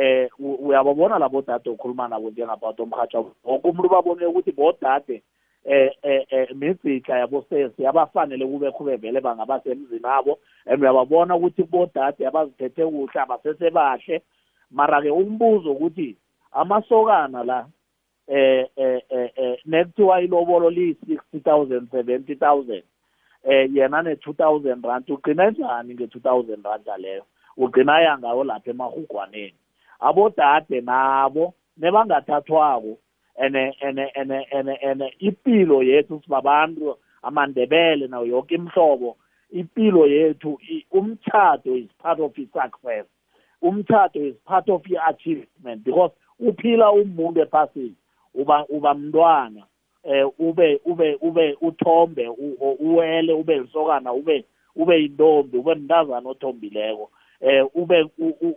[0.00, 5.22] eh uyababona labo dade ukhuluma nabo njengabantu omhatsha wonke umuntu babone ukuthi bodade
[5.64, 12.86] eh eh mizitla yabosesi abafanele kube khube vele bangabasemzini abo and uyababona ukuthi bodade abaziphethe
[12.86, 14.22] kuhle abasesebahle
[14.70, 16.16] mara ke umbuzo ukuthi
[16.52, 17.66] amasokana la
[18.28, 22.82] eh eh eh nekuthiwa ilobolo liyi-60,000 70,000
[23.44, 27.24] eh yena ne-2000 rand ugcina njani nge-2000 rand leyo?
[27.56, 29.54] Ugcina yangayo lapha emahugwaneni?
[30.08, 32.92] Abodade nabo nebangathathwako
[33.44, 39.16] ene ene ene ene ene impilo yethu sibabantu amandebele nayo yonke imhlobo
[39.50, 40.50] impilo yethu
[40.98, 43.06] umtchado is part of i-success
[43.62, 47.94] umtchado is part of i-achievement because uphila umuntu ephasini
[48.34, 49.62] uba uba mntwana
[50.04, 52.28] eh ube ube ube uthombe
[52.78, 54.44] uwele ube lisokana ube
[54.76, 57.10] ube intombi ube mntazana othombileko.
[57.42, 58.10] Eh ube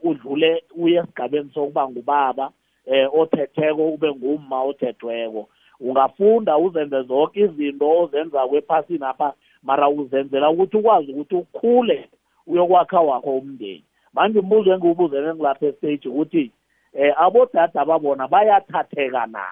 [0.04, 2.52] udlule uye esigabeni sokuba ngubaba
[2.86, 5.50] eh othetheko ube ngumma othethweko.
[5.80, 12.10] Ungafunda uzenze zonke izinto ozenza kwephasini apha mara uzenzela ukuthi ukwazi ukuthi ukhule
[12.48, 13.84] uyokwakha wakho umndeni.
[14.14, 16.52] Manje umbuzo engiwubuzele ngilapha estage ukuthi
[16.94, 19.46] eh abodade ababona bayathatheka na?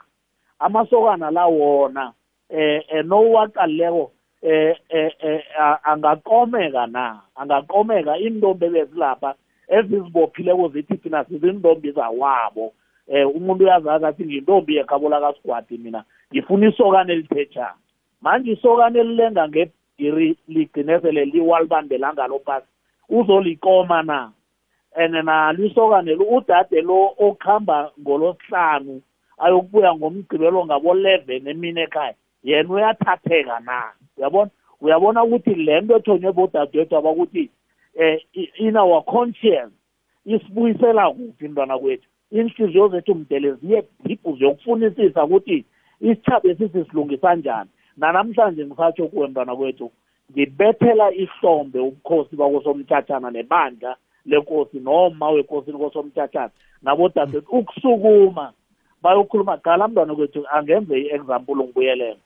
[0.60, 2.13] Amasokana la wona
[2.50, 4.12] eh nowaqalileko
[4.44, 5.42] eh eh
[5.84, 7.22] angaqomeka na?
[7.36, 9.36] Angaqomeka intombi bezilapha
[9.68, 12.74] ezizibophileko zithi thina sizintombi zawabo.
[13.08, 17.74] Eh umuntu uyazazi athi ngintombi yekhabola kasigwadi mina ngifuna isokane elithetsha
[18.22, 22.68] manje isokane elilenga ngebhiri ligcine sele liwalibambela ngalo phasi
[23.10, 24.32] uzolikoma na?
[24.96, 29.02] And nalo isokane udade lo okuhamba ngolosihlanu
[29.38, 33.91] ayokubuya ngomgqibelo ngabo-eleven emini ekhaya yena uyathatheka na?
[34.18, 34.51] Uyabona?
[34.82, 37.49] Uyabona ukuthi le nto ethonywe bodadewethu abakuthi
[37.99, 38.18] um
[38.57, 39.74] in our conscience
[40.26, 42.07] isibuyisela kuphi mntwana kwethu?
[42.32, 45.66] Inhliziyo zethu mdele ziye diphu ziyokufunisisa ukuthi
[46.01, 47.70] isitshaba esithi silungisa njani.
[47.97, 49.91] Nanamhlanje ngisatsho kuwe mntwana kwethu
[50.32, 53.95] ngibethela ihlombe ubukhosi bakosomthathana nebandla
[54.26, 56.51] lenkosi noma wenkosini kosomthathana
[56.82, 58.53] nabodadewethu ukusukuma
[59.01, 59.57] bayokhuluma.
[59.57, 62.18] Qala mntwana kwethu angenze i-example ngibuyelela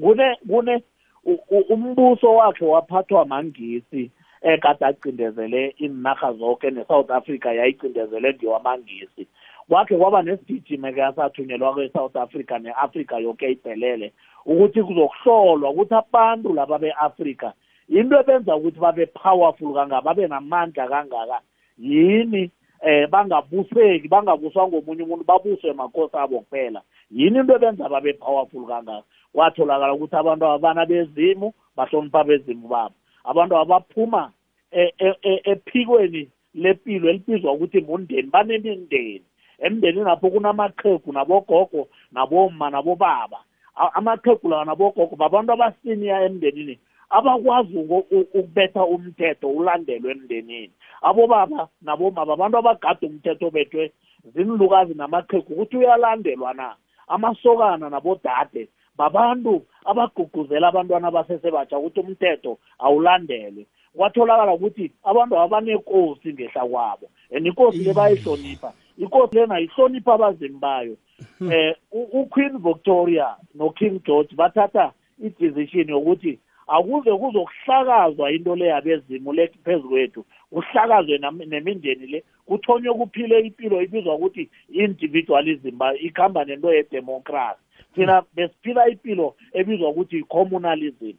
[0.00, 0.82] kune kune
[1.24, 4.10] u- u- umbuso wakhe waphathwa mangisi
[4.42, 9.26] ekade acindezele iinarha zonke ne-south africa yayicindezele ngewamangisi
[9.68, 14.12] kwakhe kwaba nesigijime-ke asathunyelwa kwe-south africa ne-africa yoke iphelele
[14.46, 17.52] ukuthi kuzokuhlolwa ukuthi abantu laba be-afrika
[17.88, 21.40] into ebenza ukuthi babe powerful kangaka babe namandla kangaka
[21.78, 22.50] yini?
[22.82, 26.82] Eh bangabuseki bangabuswa ngomunye umuntu babuswe makhosi abo kuphela.
[27.10, 29.02] Yini into ebenza babe powerful kangaka?
[29.32, 32.94] Kwatholakala ukuthi abantu abana bezimu bahlonipha bezimu babo.
[33.24, 34.32] Abantu abaphuma
[34.72, 39.22] e- e- e- ephikweni lempilo elibizwa ukuthi mundeni banemindeni.
[39.58, 43.38] Emndenini apho kunamaqhegu nabogogo naboma nabobaba.
[43.76, 46.78] A- amaqhegu lawa nabogogo babantu abasiniya emndenini
[47.10, 50.70] abakwazi uku- u- ukubetha umthetho ulandelwe emndenini.
[51.02, 53.92] Abobaba naboma babantu abagada umthetho obethwe
[54.34, 56.74] zinlukazi namaqhegu ukuthi uyalandelwa na?
[57.08, 58.68] Amasokana nabodade
[58.98, 63.66] babantu abagqugquzela abantwana abasesebatsha ukuthi umthetho awulandelwe
[63.96, 70.96] kwatholakala ukuthi abantu abanekosi ngehla kwabo and inkosi le bayihlonipha inkosi lena ihlonipha abazimu bayo.
[71.52, 74.92] Eh u- uQueen Victoria noKing George bathatha
[75.22, 82.94] i-decision yokuthi akuze kuzokuhlakazwa into le yabezimu le phezu kwethu kuhlakazwe nam- nemindeni le kuthonywe
[82.94, 87.60] kuphile impilo ibizwa ukuthi individualism ba- ikhamba nento yedemocracy.
[87.94, 91.16] Thina besiphila impilo ebizwa ukuthi i-communalism.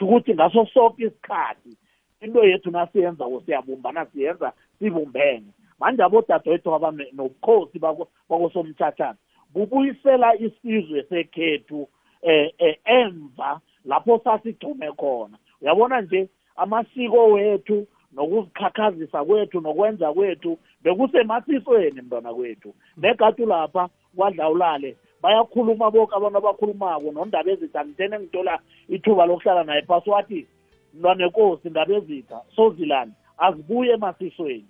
[0.00, 1.76] Ukuthi ngaso sonke isikhathi
[2.20, 5.46] into yethu nasiyenza siyabumbana siyenza sibumbene.
[5.80, 9.16] Manje abodadewethu abanobukhosi bako- bakosomthathana
[9.54, 11.88] bubuyisela isizwe sekhethu
[12.22, 15.38] eh eh, emva lapho sasigcume khona.
[15.62, 22.74] Uyabona nje amasiko wethu nokuzikhakhazisa kwethu nokwenza kwethu bekusemasisweni mntwana kwethu.
[22.96, 28.58] Negadu lapha kwadlawulale bayakhuluma boke abantu abakhulumako nondaba ezitha ngithene ngitola
[28.88, 30.10] ithuba lokuhlala naye phasi.
[30.10, 30.46] Wathi
[30.94, 34.68] mntwanenkosi indaba ezitha sozilani azibuye emasisweni.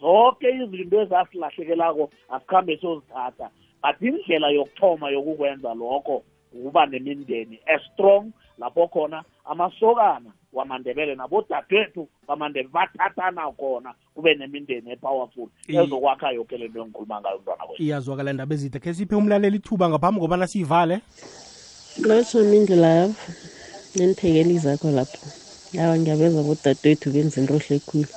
[0.00, 3.50] Zonke izinto ezasilahlekelako asikhambe siyozithatha
[3.82, 13.52] but indlela yokuthoma yokukwenza lokho ukuba nemindeni estrong lapho khona amasokana wamandebele nabodadewethu bamandebele bathathana
[13.52, 15.48] khona kube nemindeni epowerful.
[15.68, 18.78] I- ezokwakha yoke le nto engikhuluma ngayo mntwana kwethu iyazwakala indaba ezide.
[18.78, 21.00] Khe siphe umlaleli ithuba ngaphambi kobana siyivale?
[21.98, 23.32] Lotsha mindlela lapho
[23.96, 25.26] nenithekeli zakho lapho.
[25.78, 28.08] Awa ngiyabeza bodadewethu benza into ohle khulu.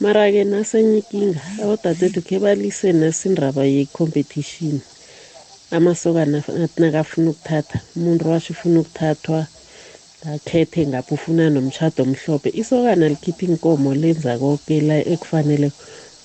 [0.00, 4.80] Mara-ke nasenye ikinga abodadewethu khe balise nasindaba ye-competition.
[5.70, 6.42] Amasokana
[6.78, 9.46] nakafuna ukuthatha umuntu washo ufuna ukuthathwa
[10.26, 12.50] akhethe ngapho ufuna nomshado omhlophe.
[12.60, 15.72] Isokana likhipha inkomo lenza konke la ekufanele.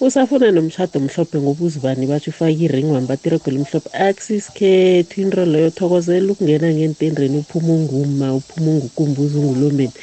[0.01, 6.31] Usafuna nomshado omhlophe ngoba uzibani batsho ufake iring wambathi iregelo mhlophe akusisikhethu into leyo thokozela
[6.33, 9.93] ukungena ngentendreni uphuma unguma uphuma ungukumbuza ungulombeni.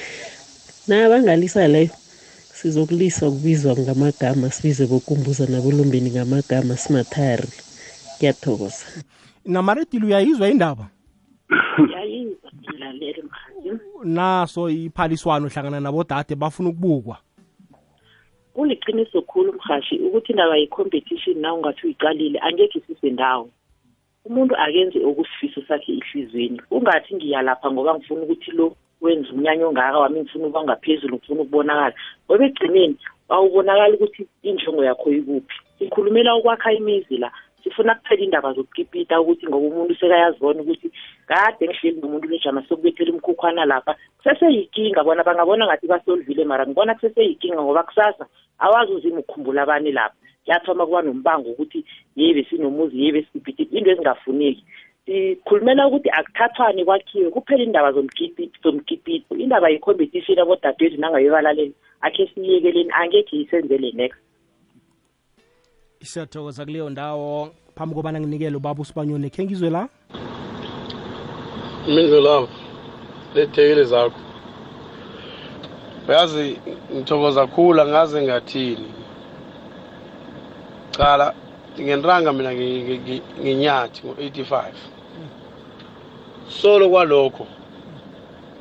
[0.89, 1.91] Na bangalisa leyo
[2.53, 7.49] sizokulisa kubizwa ngamagama sibize bokumbuza nabolombeni ngamagama simathari.
[8.19, 8.87] Ngiyathokoza
[9.45, 10.87] namaredile uyayizwa indaba?
[14.05, 17.17] Naso iphaliswano hlangana nabodade bafuna ukubukwa.
[18.55, 23.51] Kuliqiniso khulu mhashi ukuthi indaba ye-competition na ungathi uyiqalile angekhe isise ndawo.
[24.25, 30.21] Umuntu akenze okusifiso sakhe ehliziyweni ungathi ngiyalapha ngoba ngifuna ukuthi lo wenza umnyanya ongaka wami
[30.21, 31.95] ngifuna ukuba ngaphezulu ngifuna ukubonakala.
[32.27, 32.97] Ngoba ekugcineni
[33.29, 37.33] awubonakali ukuthi injongo yakho ikuphi sikhulumela ukwakha imizi la.
[37.71, 40.91] Sifuna kuphela indaba zokukipita ukuthi ngoba umuntu sekayazibona ukuthi
[41.27, 47.63] kade ngihleli nomuntu lejama sokubethela umkhukhwana lapha kuseseyinkinga bona bangabona ngathi basolvile mara ngibona kuseseyinkinga
[47.63, 48.27] ngoba kusasa
[48.59, 50.17] awazi uzima ukukhumbula abanye lapha.
[50.45, 51.85] Kuyathoma kuba nombango ukuthi
[52.17, 54.65] yebe sinomuzi yebe sikipita into ezingafuneki.
[55.07, 63.37] Sikhulumela ukuthi akuthathwane kwakhiwe kuphela indaba zomkipito zomkipito indaba ye-competition abodadewethu nangayobalaleli akhe siyiyekeleni angekhe
[63.37, 64.30] yisenzele next.
[66.03, 67.51] Siyathokoza kuleyo ndawo.
[67.77, 69.89] Phambi kobana nginikele ubaba usibanyoni khe ngizwe la?
[71.89, 72.49] Mindlulavu
[73.35, 74.21] lethekeli zakho.
[76.09, 76.59] Uyazi
[76.95, 78.89] ngithokoza khulu angaze ngathini.
[80.97, 81.35] Cala
[81.81, 84.65] ngenranga mina ngi- ngi- ngi- nginyathi ngo-85
[86.49, 87.47] solo kwalokho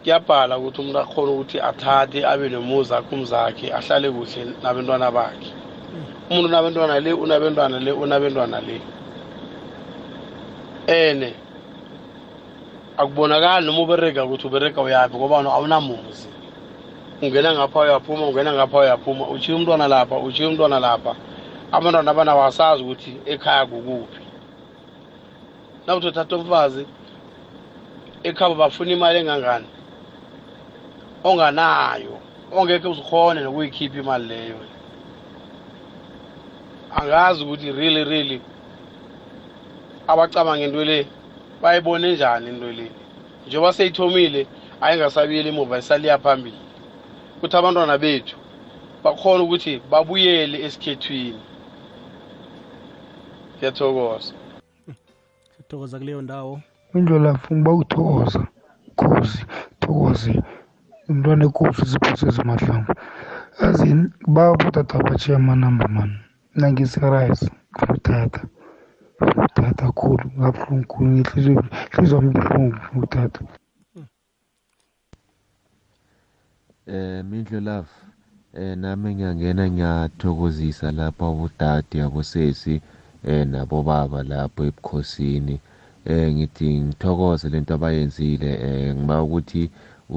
[0.03, 5.58] kuyabhala ukuthi umuntu akhona ukuthi athathe abe nomuzi akhe umzakhe ahlale kuhle nabantwana bakhe.
[6.29, 8.81] Umuntu unabantwana le unabantwana le unabantwana le.
[10.87, 11.33] Ene
[12.97, 16.29] akubonakali noma ubereka ukuthi ubereka uyaphi ngoba awunamuzi.
[17.21, 21.15] Ungena ngapha uyaphuma ungena ngapha uyaphuma uchiya umntwana lapha uchiya umntwana lapha.
[21.71, 24.23] Abantwana abana wasazi ukuthi ekhaya kukuphi.
[25.87, 26.85] Nawuthi uthatha umfazi
[28.23, 29.67] ekhaba bafuna imali engangani?
[31.23, 32.19] Onganayo
[32.51, 34.78] ongeke uzikhone nokuyikhipha imali leyo.
[36.95, 38.41] Angazi ukuthi really really
[40.07, 41.07] abacabanga into le
[41.61, 42.91] bayibone njani into le?
[43.47, 44.47] Njengoba seyithomile
[44.81, 46.57] ayingasabuyeli emuva isaliya phambili
[47.37, 48.37] ukuthi abantwana bethu
[49.03, 51.41] bakhona ukuthi babuyele esikhethwini.
[53.57, 54.33] Ngiyathokoza.
[55.57, 56.61] Sithokoza kuleyo ndawo.
[56.95, 58.41] Indlelapho ngiba uthokoza
[58.99, 59.45] khosi
[59.79, 60.33] thokoze
[61.09, 62.93] umntwana ekosi zipho zemahlangu
[63.65, 66.17] azini babutata batshiya amanamba mani
[66.61, 67.41] nangiserious
[67.71, 68.41] ngifuthatha
[69.21, 73.41] ngifuthatha khulu ngabuhlungu khulu ngihliziyo wami buhlungu ngifuthatha
[76.95, 77.91] eh mindlo love
[78.59, 82.75] eh nami ngiyangena ngiyathokozisa lapha abodade abosesi
[83.23, 85.55] eh nabobaba lapho ebukhosini.
[86.05, 89.63] Eh ngithi ngithokoze lento abayenzile eh ngiba ukuthi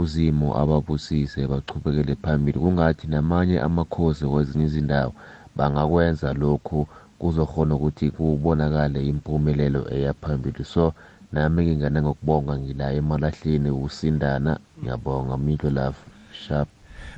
[0.01, 2.59] uzimo ababusise bachubekele phambili.
[2.59, 5.12] Kungathi namanye amakhosi kwezinye izindawo
[5.57, 6.86] bangakwenza lokhu
[7.18, 10.92] kuzokhona ukuthi kubonakale impumelelo eyaphambili so
[11.32, 14.59] nami ngingane ngokubonga ngila emalahleni usindana.
[14.80, 15.96] Ngiyabonga mindlo love
[16.32, 16.68] sharp.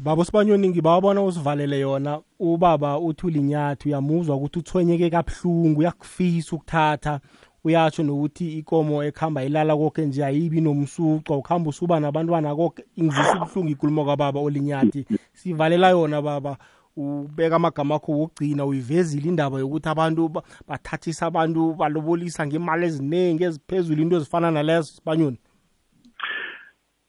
[0.03, 2.21] Baba sibanyoni ngibawabona usivalele yona.
[2.41, 7.21] Ubaba uthi ulinyathi uyamuzwa ukuthi uthwenyeke kabuhlungu uyakufisa ukuthatha.
[7.65, 13.69] Uyatsho nokuthi ikomo ekuhamba ilala konke nje ayibi nomsuco ukuhamba usuba nabantwana konke ingizisa ubuhlungu
[13.69, 16.57] inkulumo kababa olinyathi sivalela yona baba.
[16.97, 20.29] Ubeka amagama akho wokugcina uyivezile indaba yokuthi abantu
[20.69, 25.39] bathathisa abantu balobolisa ngemali eziningi eziphezulu into ezifana nalezo sibanyoni?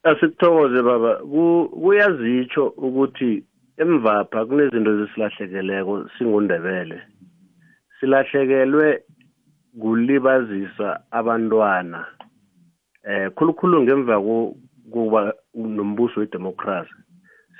[0.02, 1.12] Asikuthokoze baba.
[1.82, 3.44] Kuyazitsho ukuthi
[3.78, 6.98] emvapha kunezinto ezisilahlekileko singundebele.
[8.00, 9.02] Silahlekelwe
[9.80, 12.06] kulibazisa abantwana
[13.04, 14.16] eh khulukhulu ngemva
[14.92, 17.05] kuba nombuso wedemocracy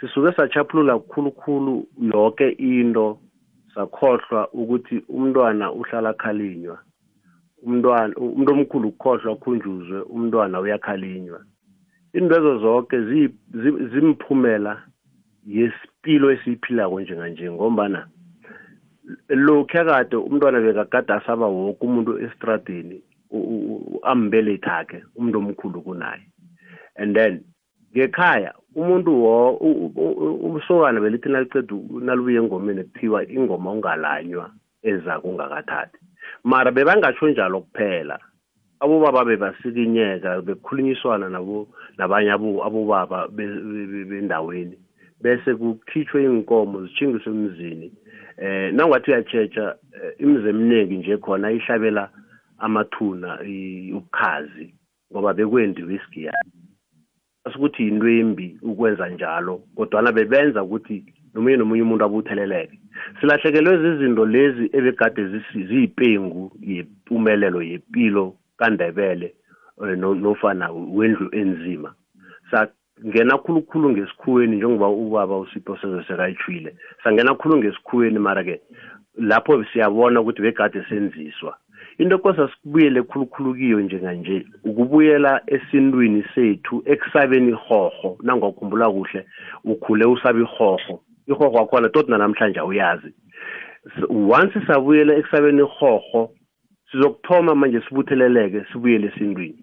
[0.00, 3.18] sisuke sachaphulula khulukhulu yonke into
[3.74, 6.78] sakhohlwa ukuthi umntwana uhlala khalinywa
[7.66, 11.40] umntwana umuntu omkhulu ukukhohlwa ukhunjuzwe umntwana uyakhalinywa.
[12.18, 12.96] Indwezo zonke
[13.90, 14.82] zimphumela
[15.46, 18.00] yesipilo esiyiphilako njenganje ngombana
[19.28, 22.98] lokhu kade umntwana bekagade asaba woke umuntu esitradini
[24.02, 26.24] ambeletha akhe umuntu omkhulu kunaye.
[26.96, 27.44] And then
[27.96, 29.56] ngekhaya umuntu wo
[30.46, 34.50] umsokana belithi naliceda nalibuye engomeni kuthiwa ingoma ungalanywa
[34.82, 35.98] ezako ungakathathi
[36.44, 38.18] mara bebangatsho njalo kuphela
[38.80, 41.26] abobaba bebasikinyeka bekukhulunyiswana
[41.98, 43.28] nabanye abobaba
[44.08, 44.76] bendaweni.
[45.22, 47.88] Bese kukhitshwe iy'nkomo zitshingiswe emzini.
[48.38, 49.76] Eh nangathi uyatshetsha
[50.18, 52.10] imizi eminingi nje khona ihlabela
[52.58, 53.40] amathuna
[53.96, 54.74] ubukhazi
[55.10, 56.52] ngoba bekwendiwe isigiyani
[57.46, 62.78] asikuthi yinto embi ukwenza njalo kodwana bebenza ukuthi nomunye nomunye umuntu abutheleleke.
[63.20, 65.22] Silahlekelwe zizinto lezi ebegade
[65.68, 69.34] ziyipengu yempumelelo yempilo kandebele
[70.22, 71.94] nofana wendlu enzima.
[72.50, 78.60] Sangena khulukhulu ngesikhuweni njengoba ubaba usipho seze sekayitshwile sangena khulu ngesikhuweni mara-ke
[79.18, 81.56] lapho siyabona ukuthi begade senziswa.
[81.98, 89.26] Into kosa sikubuyele khulukhulu kiyo njenganje ukubuyela esintwini sethu ekusabeni ihorho nangakhumbula kuhle
[89.64, 93.12] ukhule usaba ihorho ihorho wakhona tot nanamhlanje awuyazi
[94.10, 96.30] once sabuyela ekusabeni ihorho
[96.90, 99.58] sizokuthoma manje sibutheleleke sibuyele esintwini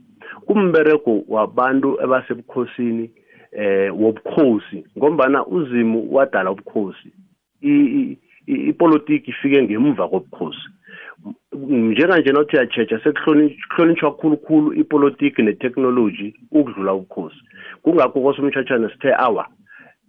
[0.46, 3.12] kumberego wabantu abasebukhosini
[3.52, 7.10] eh wobukhosi ngombana uzimu wadala ubukhosi
[8.48, 10.68] ipolitiki ifike ngemva kobukhosi
[11.54, 17.42] njenganje nothi uyatshetsha sekuhlonitshwa khulukhulu ipolitiki netechnology ukudlula ubukhosi.
[17.82, 19.48] Kungakho kosomtshatshana sithe awa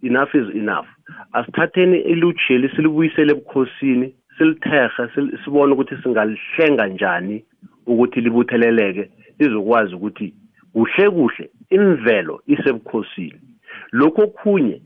[0.03, 0.87] enough is enough.
[1.33, 5.09] Asithatheni ilutsheli silibuyisele ebukhosini silitherhe
[5.43, 7.45] sibone ukuthi singalihlenga njani
[7.85, 10.33] ukuthi libutheleleke lizokwazi ukuthi
[10.73, 13.39] kuhle kuhle imvelo isebukhosini.
[13.91, 14.81] Lokho okhunye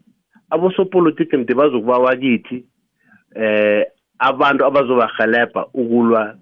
[0.49, 2.65] abosopolitiki mde bazokubawa kithi
[3.36, 3.86] eh
[4.20, 6.36] abantu abazobahelebha ukulwa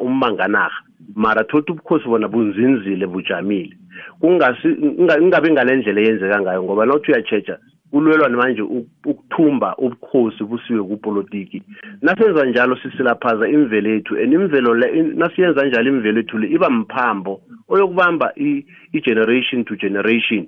[0.00, 0.80] umbanganarha.
[1.14, 3.76] Mara thothi ubukhosi bona bunzinzile bujamile.
[4.20, 7.58] Kungabi ngale ndlela eyenzeka ngayo ngoba nothi uyatshetsha
[7.90, 11.62] kulwelwane manje ukuthumba ubukhosi busiwe kupolitiki.
[12.02, 17.40] Nasenza njalo sisilaphaza imvelo yethu and imvelo le nasiyenza njalo imvelo yethu le iba mphambo
[17.68, 20.46] oyokubamba i-generation to generation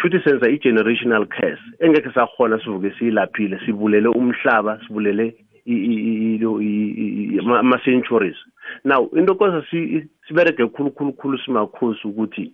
[0.00, 1.62] shuthi senza i-generational curse.
[1.80, 5.34] Engekhe sakhona sivuke siyilaphile sibulele umhlaba sibulele
[7.58, 8.36] ama-centuries.
[8.84, 9.62] Now into kosa
[10.28, 12.52] siberege khulu khulu khulu simakhosi ukuthi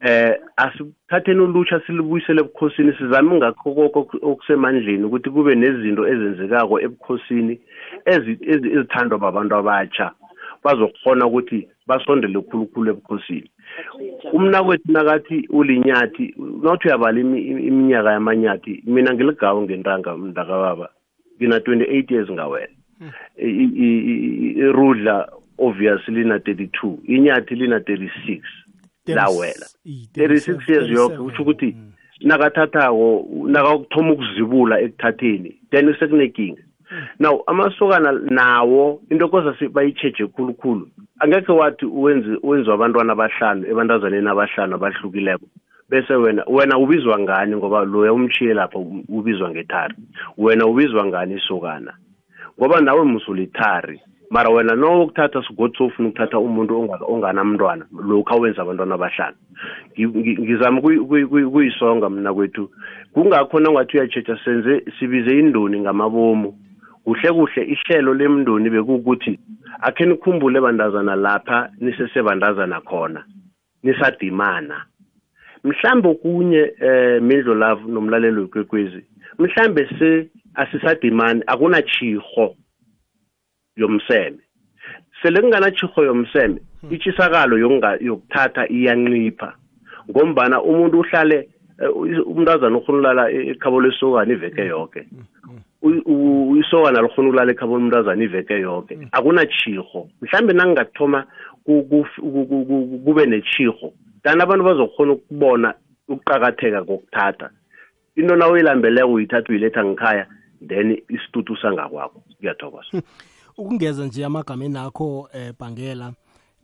[0.00, 7.54] eh asithatheni ulutsha silibuyisele ebukhosini sizame ngakho konke okusemandleni ukuthi kube nezinto ezenzekako ebukhosini
[8.06, 10.12] ezithandwa babantu abatsha
[10.64, 13.50] bazokhona ukuthi basondele khulukhulu ebukhosini.
[14.32, 20.88] Umnakwethu nakathi ulinyathi nawuthi uyabala iminyaka yamanyathi mina ngiligawo ngentanga mntakababa.
[21.36, 22.76] Ngina 28 years ngawena.
[24.66, 25.28] Irudla
[25.58, 28.40] obviously lina 32 inyathi lina 36
[29.06, 29.66] lawela.
[29.84, 31.76] 36 years yoke kusho ukuthi
[32.20, 36.62] nakathathako nakakuthoma ukuzibula ekuthatheni then sekunenkinga
[37.18, 40.88] now amasokana nawo into koza bayitsheje khulukhulu.
[41.20, 45.46] Angekhe wathi wenze wenziwa abantwana abahlanu ebantazaneni abahlanu abahlukileko
[45.90, 47.56] bese wena wena ubizwa ngani?
[47.56, 48.78] Ngoba loya umshiye lapha
[49.08, 49.94] ubizwa ngethari.
[50.38, 51.92] Wena ubizwa ngani isokana?
[52.58, 58.94] Ngoba nawe musulithari mara wena no ukuthatha sigodi sofuna ukuthatha umuntu onganamntwana lokhu awenza abantwana
[58.94, 59.36] abahlanu.
[59.98, 62.70] Ngizama kuyisonga mna kwethu.
[63.12, 66.54] Kungakho nangathi uyatshetha senze sibize indoni ngamabomu
[67.06, 69.38] kuhle kuhle ihlelo lemndoni bekukuthi
[69.80, 73.24] akhe nikhumbule bandazana lapha nisesebandazana khona
[73.82, 74.86] nisadimana.
[75.64, 79.06] Mhlambe kunye eh mindlo love nomlalelo wekwekwezi
[79.38, 82.56] mhlambe se asisadimani akunachiho
[83.76, 84.38] yomseme.
[85.22, 87.58] Sele kunganachiho yomseme ichisakalo
[88.00, 89.54] yokuthatha iyancipha
[90.10, 91.48] ngombana umuntu uhlale
[92.26, 95.06] umntazana ukhona ulala ekhabo lesokana iveke yonke
[95.82, 101.26] isokana likhona ukulala ekhabo umntazana iveke yonke akunachiho mhlambe nangingathoma
[101.64, 103.92] kube nechiho
[104.26, 105.74] kanti abantu bazokhona ukubona
[106.08, 107.50] ukuqakatheka kokuthatha.
[108.16, 110.26] Into na uyilambeleko uyithatha uyiletha ngikhaya
[110.68, 112.22] then isitutu sangakwakho.
[112.38, 113.02] Kuyathokoza.
[113.58, 116.12] Ukungeza nje amagameni akho um bhangela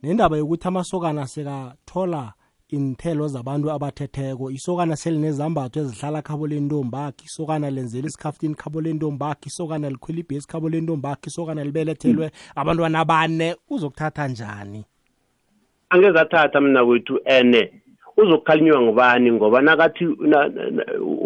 [0.03, 2.33] nendaba yokuthi amasokana sekathola
[2.73, 4.51] inthelo zabantu abathetheko.
[4.51, 11.27] Isokana selinezambatho ezihlala khabo lentombakhe isokana lenzela isikhafutini khabo lentombakhe isokana likhwela ibhesi khabo lentombakhe
[11.27, 14.85] isokana libelethelwe abantwana abane uzokuthatha njani?
[15.89, 17.81] Angeke athatha mina kwethu ene.
[18.17, 19.31] Uzokukhalinywa ngubani?
[19.31, 20.05] Ngoba nakathi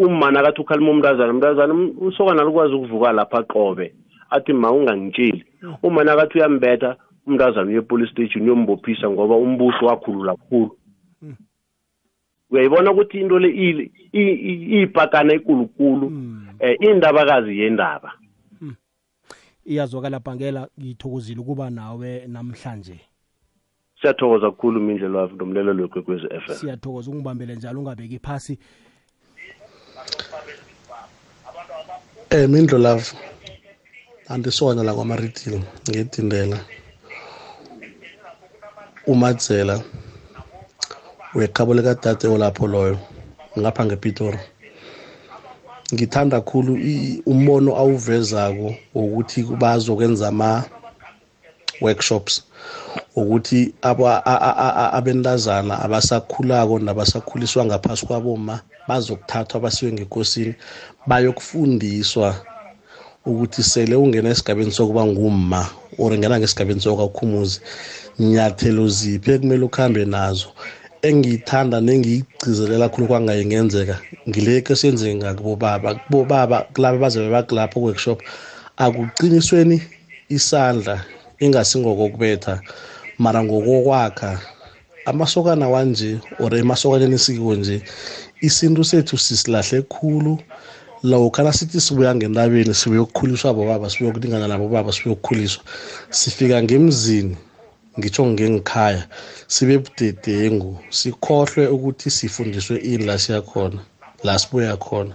[0.04, 3.94] uma nakathi ukhalima umntazana umntazana usokana likwazi ukuvuka lapha qobe.
[4.30, 5.44] Athi ma ungangitsheli
[5.82, 6.96] uma nakathi uyambetha
[7.26, 10.77] umntazana uye police station uyombophisa ngoba umbuso wakhulula kakhulu
[12.50, 13.48] uyayibona ukuthi into le
[14.12, 16.48] iyipakana ekulukulu um
[16.80, 18.12] indabakazi yendaba.
[19.66, 23.00] Iyazwakala bhangela ngithokozile ukuba nawe namhlanje.
[24.00, 26.54] Siyathokoza kakhulu mindlela wafi nomlelelo wekwekwezi f m.
[26.54, 28.58] Siyathokoza ungibambele njalo ungabeki phasi.
[32.32, 33.12] Um mindlo love
[34.28, 36.58] andisona la kwamaritile ngedindela
[39.06, 39.82] umadzela
[41.34, 42.98] wekhabo likadade olapho loyo
[43.58, 44.38] ngapha ngepitori.
[45.94, 46.72] Ngithanda khulu
[47.26, 50.74] umbono awuvezako wokuthi bazokwenza ama-workshops
[53.16, 53.74] ukuthi
[54.92, 60.54] abentazana abasakhulako nabasakhuliswa ngaphasi kwaboma bazokuthathwa basiwe ngekosini
[61.06, 62.34] bayokufundiswa
[63.26, 65.68] ukuthi sele ungena esigabeni sokuba ngumma
[65.98, 67.60] or ngena ngesigabeni sokakhumuzi
[68.18, 70.48] nyathelo ziphi ekumele ukuhambe nazo.
[71.02, 73.96] Engiyithanda nengiyigcizelela khulu kwangaye ngenzeka
[74.28, 78.18] ngile kesenzeke ngakubobaba kubobaba kulaba bazabe bakulapho workshop
[78.76, 79.82] akuqinisweni
[80.28, 81.04] isandla
[81.44, 82.54] ingasingokokubetha
[83.18, 84.40] mara ngokokwakha
[85.10, 87.82] amasokana wanje or emasokaneni esiko nje
[88.40, 90.38] isintu sethu sisilahle khulu.
[91.02, 95.62] Lokha nasithi sibuya ngentabeni sibuyokukhuliswa bobaba sibuyokulingana nabobaba sibuyokukhuliswa
[96.10, 97.36] sifika ngemzini
[97.98, 99.02] ngitsho ngengikhaya
[99.46, 103.80] sibe budedengu sikhohlwe ukuthi sifundiswe ini la siyakhona
[104.24, 105.14] la sibuya khona.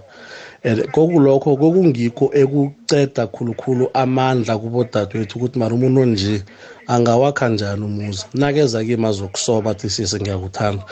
[0.64, 6.42] And kokulokho kokungikho ekuceda khulukhulu amandla kubodadewethu ukuthi mara umuntu onje
[6.88, 8.24] angawakha njani umuzi?
[8.34, 10.84] Nakeza kimi azokusoba athi sise ngiyakuthanda.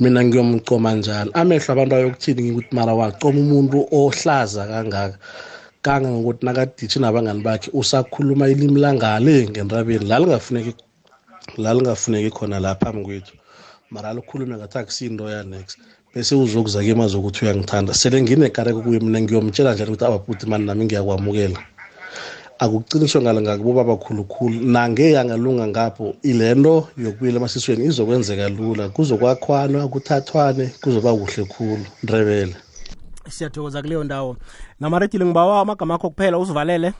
[0.00, 1.30] Mina ngiyomcoma njani?
[1.34, 5.18] Amehlo abantu ayokuthini ngikuthi mara wacoma umuntu ohlaza kangaka?
[5.82, 10.83] Kangangokuthi nakaditshi nabangani bakhe usakhuluma ilimi langale ngentabeni la lingafuneki
[11.56, 13.34] la lingafuneki khona la phambi kwethu.
[13.90, 15.78] Mara lukhulume ngathi akusinto yanext
[16.14, 17.94] bese uzokuza ke mazokuthi uyangithanda.
[17.94, 21.58] Sele nginekareko kuye mina ngiyomtshela njani ukuthi ababhuti mani nami ngiyakwamukela?
[22.58, 28.88] Akuqiniswe ngale ngakubobaba khulukhulu nangeyangalunga ngapho ile nto yokubuyela emasisweni izokwenzeka lula.
[28.88, 31.86] Kuzokwakhwana kuthathwane kuzoba kuhle khulu.
[32.02, 32.56] Ndrebele.
[33.28, 34.36] Siyathokoza kuleyo ndawo.
[34.80, 36.92] Namaretile ngibawa amagama akho kuphela usivalele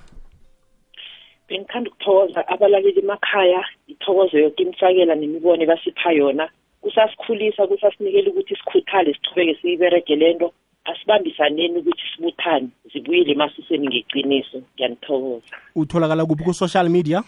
[1.49, 6.49] bengithanda ukuthokoza abalaleli emakhaya ithokozo yoke imfakela nemibono ebasipha yona.
[6.81, 10.53] Kusasikhulisa kusasinikela ukuthi sikhuthale sichubeke siyiberege le nto
[10.85, 14.59] asibambisaneni ukuthi sibuthane zibuyele emasisweni ngeqiniso.
[14.75, 17.23] Ngiyanithokoza utholakala kuphi ku-social media?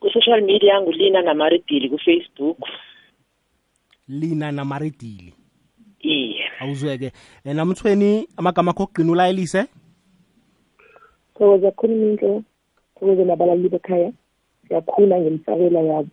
[0.00, 2.58] Ku-social media ngulina namaridili kufacebook.
[4.08, 5.34] Lina namaridili.
[6.00, 6.44] Iye.
[6.60, 7.12] Awuzweke.
[7.44, 9.66] Um namthweni amagama akho okugqina ulayelise?
[11.34, 12.44] Thokoza khona imindlo
[13.00, 14.12] thokoze nabalaleli bekhaya
[14.68, 16.08] siyakhula ngemfakela yabo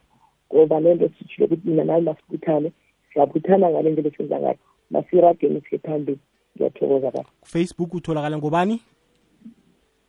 [0.53, 2.71] ngoba le nto sitshile ukuthi mina nawe masibuthane
[3.13, 4.57] siyabuthana ngale ndlela esenza ngayo.
[4.91, 6.19] Masirageni siye phambili.
[6.55, 8.81] Ngiyathokoza kahle facebook utholakala ngobani?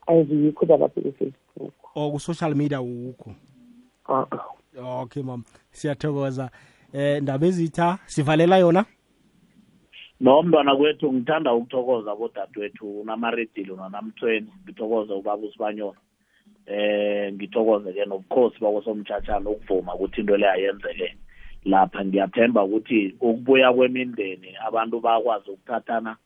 [0.06, 3.34] Angiyikho babaphi ku-facebook or ku-social media wukho
[4.08, 5.02] uh-uh.
[5.02, 5.44] okay mama.
[5.70, 6.50] Siyathokoza.
[6.92, 8.84] Eh ndaba ezitha sivalela yona?
[10.20, 15.98] No mntwana kwethu ngithanda ukuthokoza bodadewethu unamaredili unanamthweni ngithokoze ubaba usibanyona
[16.66, 21.14] eh ngithokoze-ke nobukhosi bakosomthatshana ukuvuma ukuthi into le ayenzeke.
[21.64, 26.16] Lapha ngiyathemba ukuthi ukubuya kwemindeni abantu bakwazi ukuthathana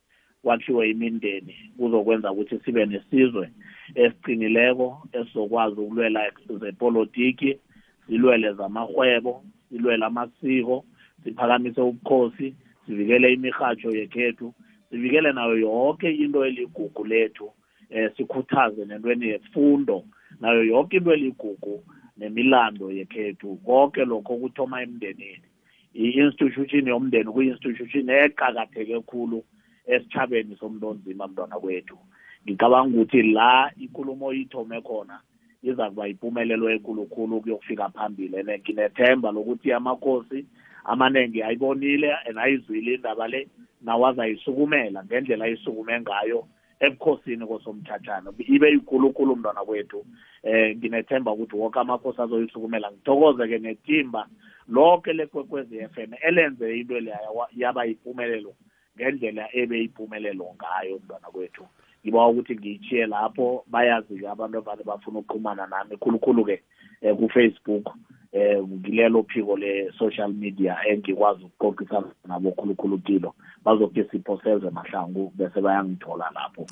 [0.43, 3.51] kwakhiwe imindeni kuzokwenza ukuthi sibe nesizwe
[3.95, 7.59] esiqinileko esizokwazi ukulwela zepolitiki
[8.07, 10.85] silwele zamahwebo silwele amasiko
[11.25, 12.55] siphakamise ubukhosi
[12.87, 14.55] sivikele imirhatsho yekhethu
[14.91, 17.53] sivikele nayo yonke into eligugu lethu
[17.91, 20.05] eh sikhuthaze nentweni yefundo.
[20.41, 21.85] Nayo yonke into eligugu
[22.19, 25.49] nemilando yekhethu konke lokho kuthoma emndenini.
[25.95, 29.45] I-institution yomndeni kuyi-institution eqakatheke khulu
[29.87, 31.99] esitshabeni somuntu onzima mntwana kwethu.
[32.45, 35.21] Ngicabanga ukuthi la ikulumo ithome khona
[35.63, 38.37] iza kuba yimpumelelo enkulukhulu kuyokufika phambili.
[38.39, 40.47] And nginethemba lokuthi amakhosi
[40.85, 43.49] amaningi ayibonile and ayizwile indaba le
[43.83, 46.47] nawo azayisukumela ngendlela ayisukume ngayo.
[46.81, 50.05] Ebukhosini kosomthatshana ibe yikulukulu mntwana kwethu.
[50.43, 54.27] Eh nginethemba ukuthi wonke amakhosi azoyisukumela ngithokoze-ke netimba
[54.69, 57.13] lonke lekwekwezi F M elenze into le
[57.57, 58.55] yaba yimpumelelo
[58.97, 61.65] ngendlela ebe yimpumelelo ngayo mntwana kwethu.
[62.03, 66.63] Ngiba ukuthi ngiyitshiye lapho bayazi-ke abantu avane bafuna ukuqhumana nami khulukhulu-ke.
[67.03, 67.87] Um ku-facebook
[68.33, 73.35] um ngilelo phiko le-social media engikwazi ukuqoqisana nabo khulukhulu kilo.
[73.65, 76.63] Bazokuthi siphoseze mahlangu bese bayangithola lapho.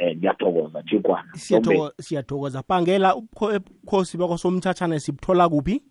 [0.00, 2.62] Um ngiyathokoza chikwana Siyatho- siyathokoza.
[2.68, 5.82] Bhangela ubukho- ubukhosi bakosomthatshana sibuthola kuphi?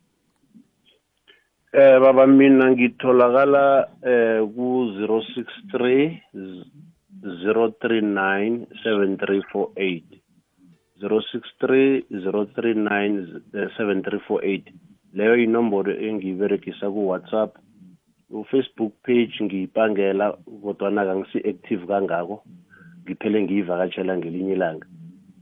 [1.74, 6.22] Eh baba mina ngitholakala eh ku 063
[7.22, 10.02] 039 7348
[11.02, 14.62] 063 039 7348
[15.14, 17.56] leyo inombolo engiyiberegisa ku WhatsApp
[18.30, 20.32] ku Facebook page ngiyipangela
[20.64, 22.44] kodwa kangisi active kangako.
[23.08, 24.88] Ngiphele ngiyivakatshela ngelinye ilanga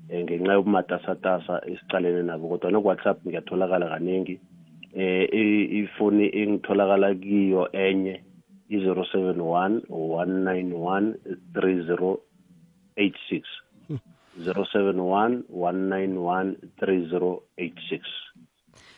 [0.10, 2.48] eh ngenxa yobumatasatasa esicalene nabo.
[2.50, 4.40] Kodwa no WhatsApp ngiyatholakala kaningi
[4.94, 8.22] eh i- ifoni engitholakala kiyo enye
[8.70, 11.16] i-071 191
[11.54, 13.42] 3086
[14.40, 18.00] 071 191 3086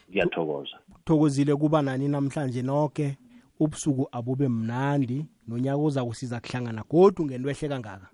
[0.09, 0.77] ngiyathokoza.
[1.05, 3.17] Thokozile kuba nani namhlanje nonke
[3.59, 5.25] ubusuku abube mnandi.
[5.47, 8.07] Nonyaka uza kusiza kuhlangana godu ngento ehle kangaka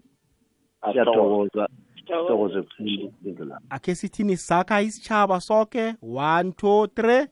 [0.91, 3.61] siyathokoza sithokoze kukhulu indlela.
[3.69, 4.37] Akhe sithini?
[4.37, 5.95] Sakha isitshaba soke.
[6.01, 7.27] One two three.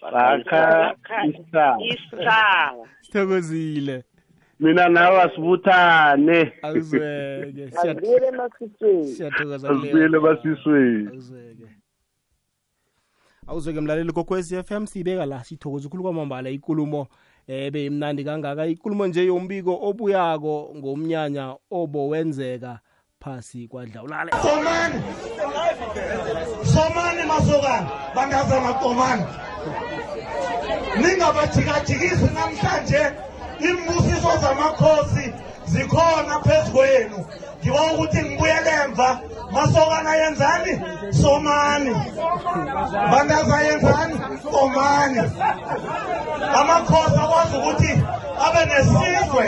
[0.00, 0.94] Sakha
[1.26, 4.04] isaba isaba sithokozile
[4.62, 6.52] mina nawe asibuthane.
[6.62, 9.06] Awuzweke asibuyele emasisweni.
[9.06, 11.68] siyathokoza asibuyele basisweni awuzweke
[13.46, 17.06] awuzweke mlaleli kokwez f m siyibeka la sithokoza ukhulu kwamambala ikulumo
[17.46, 18.66] ebe imnandi kangaka.
[18.66, 22.78] Ikulumo nje yombiko obuyako ngomnyanya obowenzeka
[23.20, 24.30] phasi kwadlawulale.
[24.30, 25.02] Komani
[26.64, 29.24] somani masokana bantazana komani
[31.02, 33.31] ningabajikajikisi namhlanje.
[33.68, 35.34] Imbusiso zamakhosi
[35.66, 37.26] zikhona phezu kwenu.
[37.60, 39.20] Ngiba ukuthi ngibuyele emva.
[39.52, 40.72] Masokana yenzani?
[41.22, 41.94] Somani.
[43.10, 44.14] Bantaza yenzani?
[44.50, 45.20] Komani
[46.60, 47.92] amakhosi akwazi ukuthi
[48.44, 49.44] abe nesizwe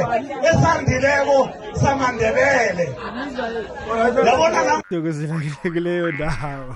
[0.51, 1.39] esandileko
[1.81, 2.87] samandebele.
[4.27, 6.75] Yabona thokozile kuleyo ndawo.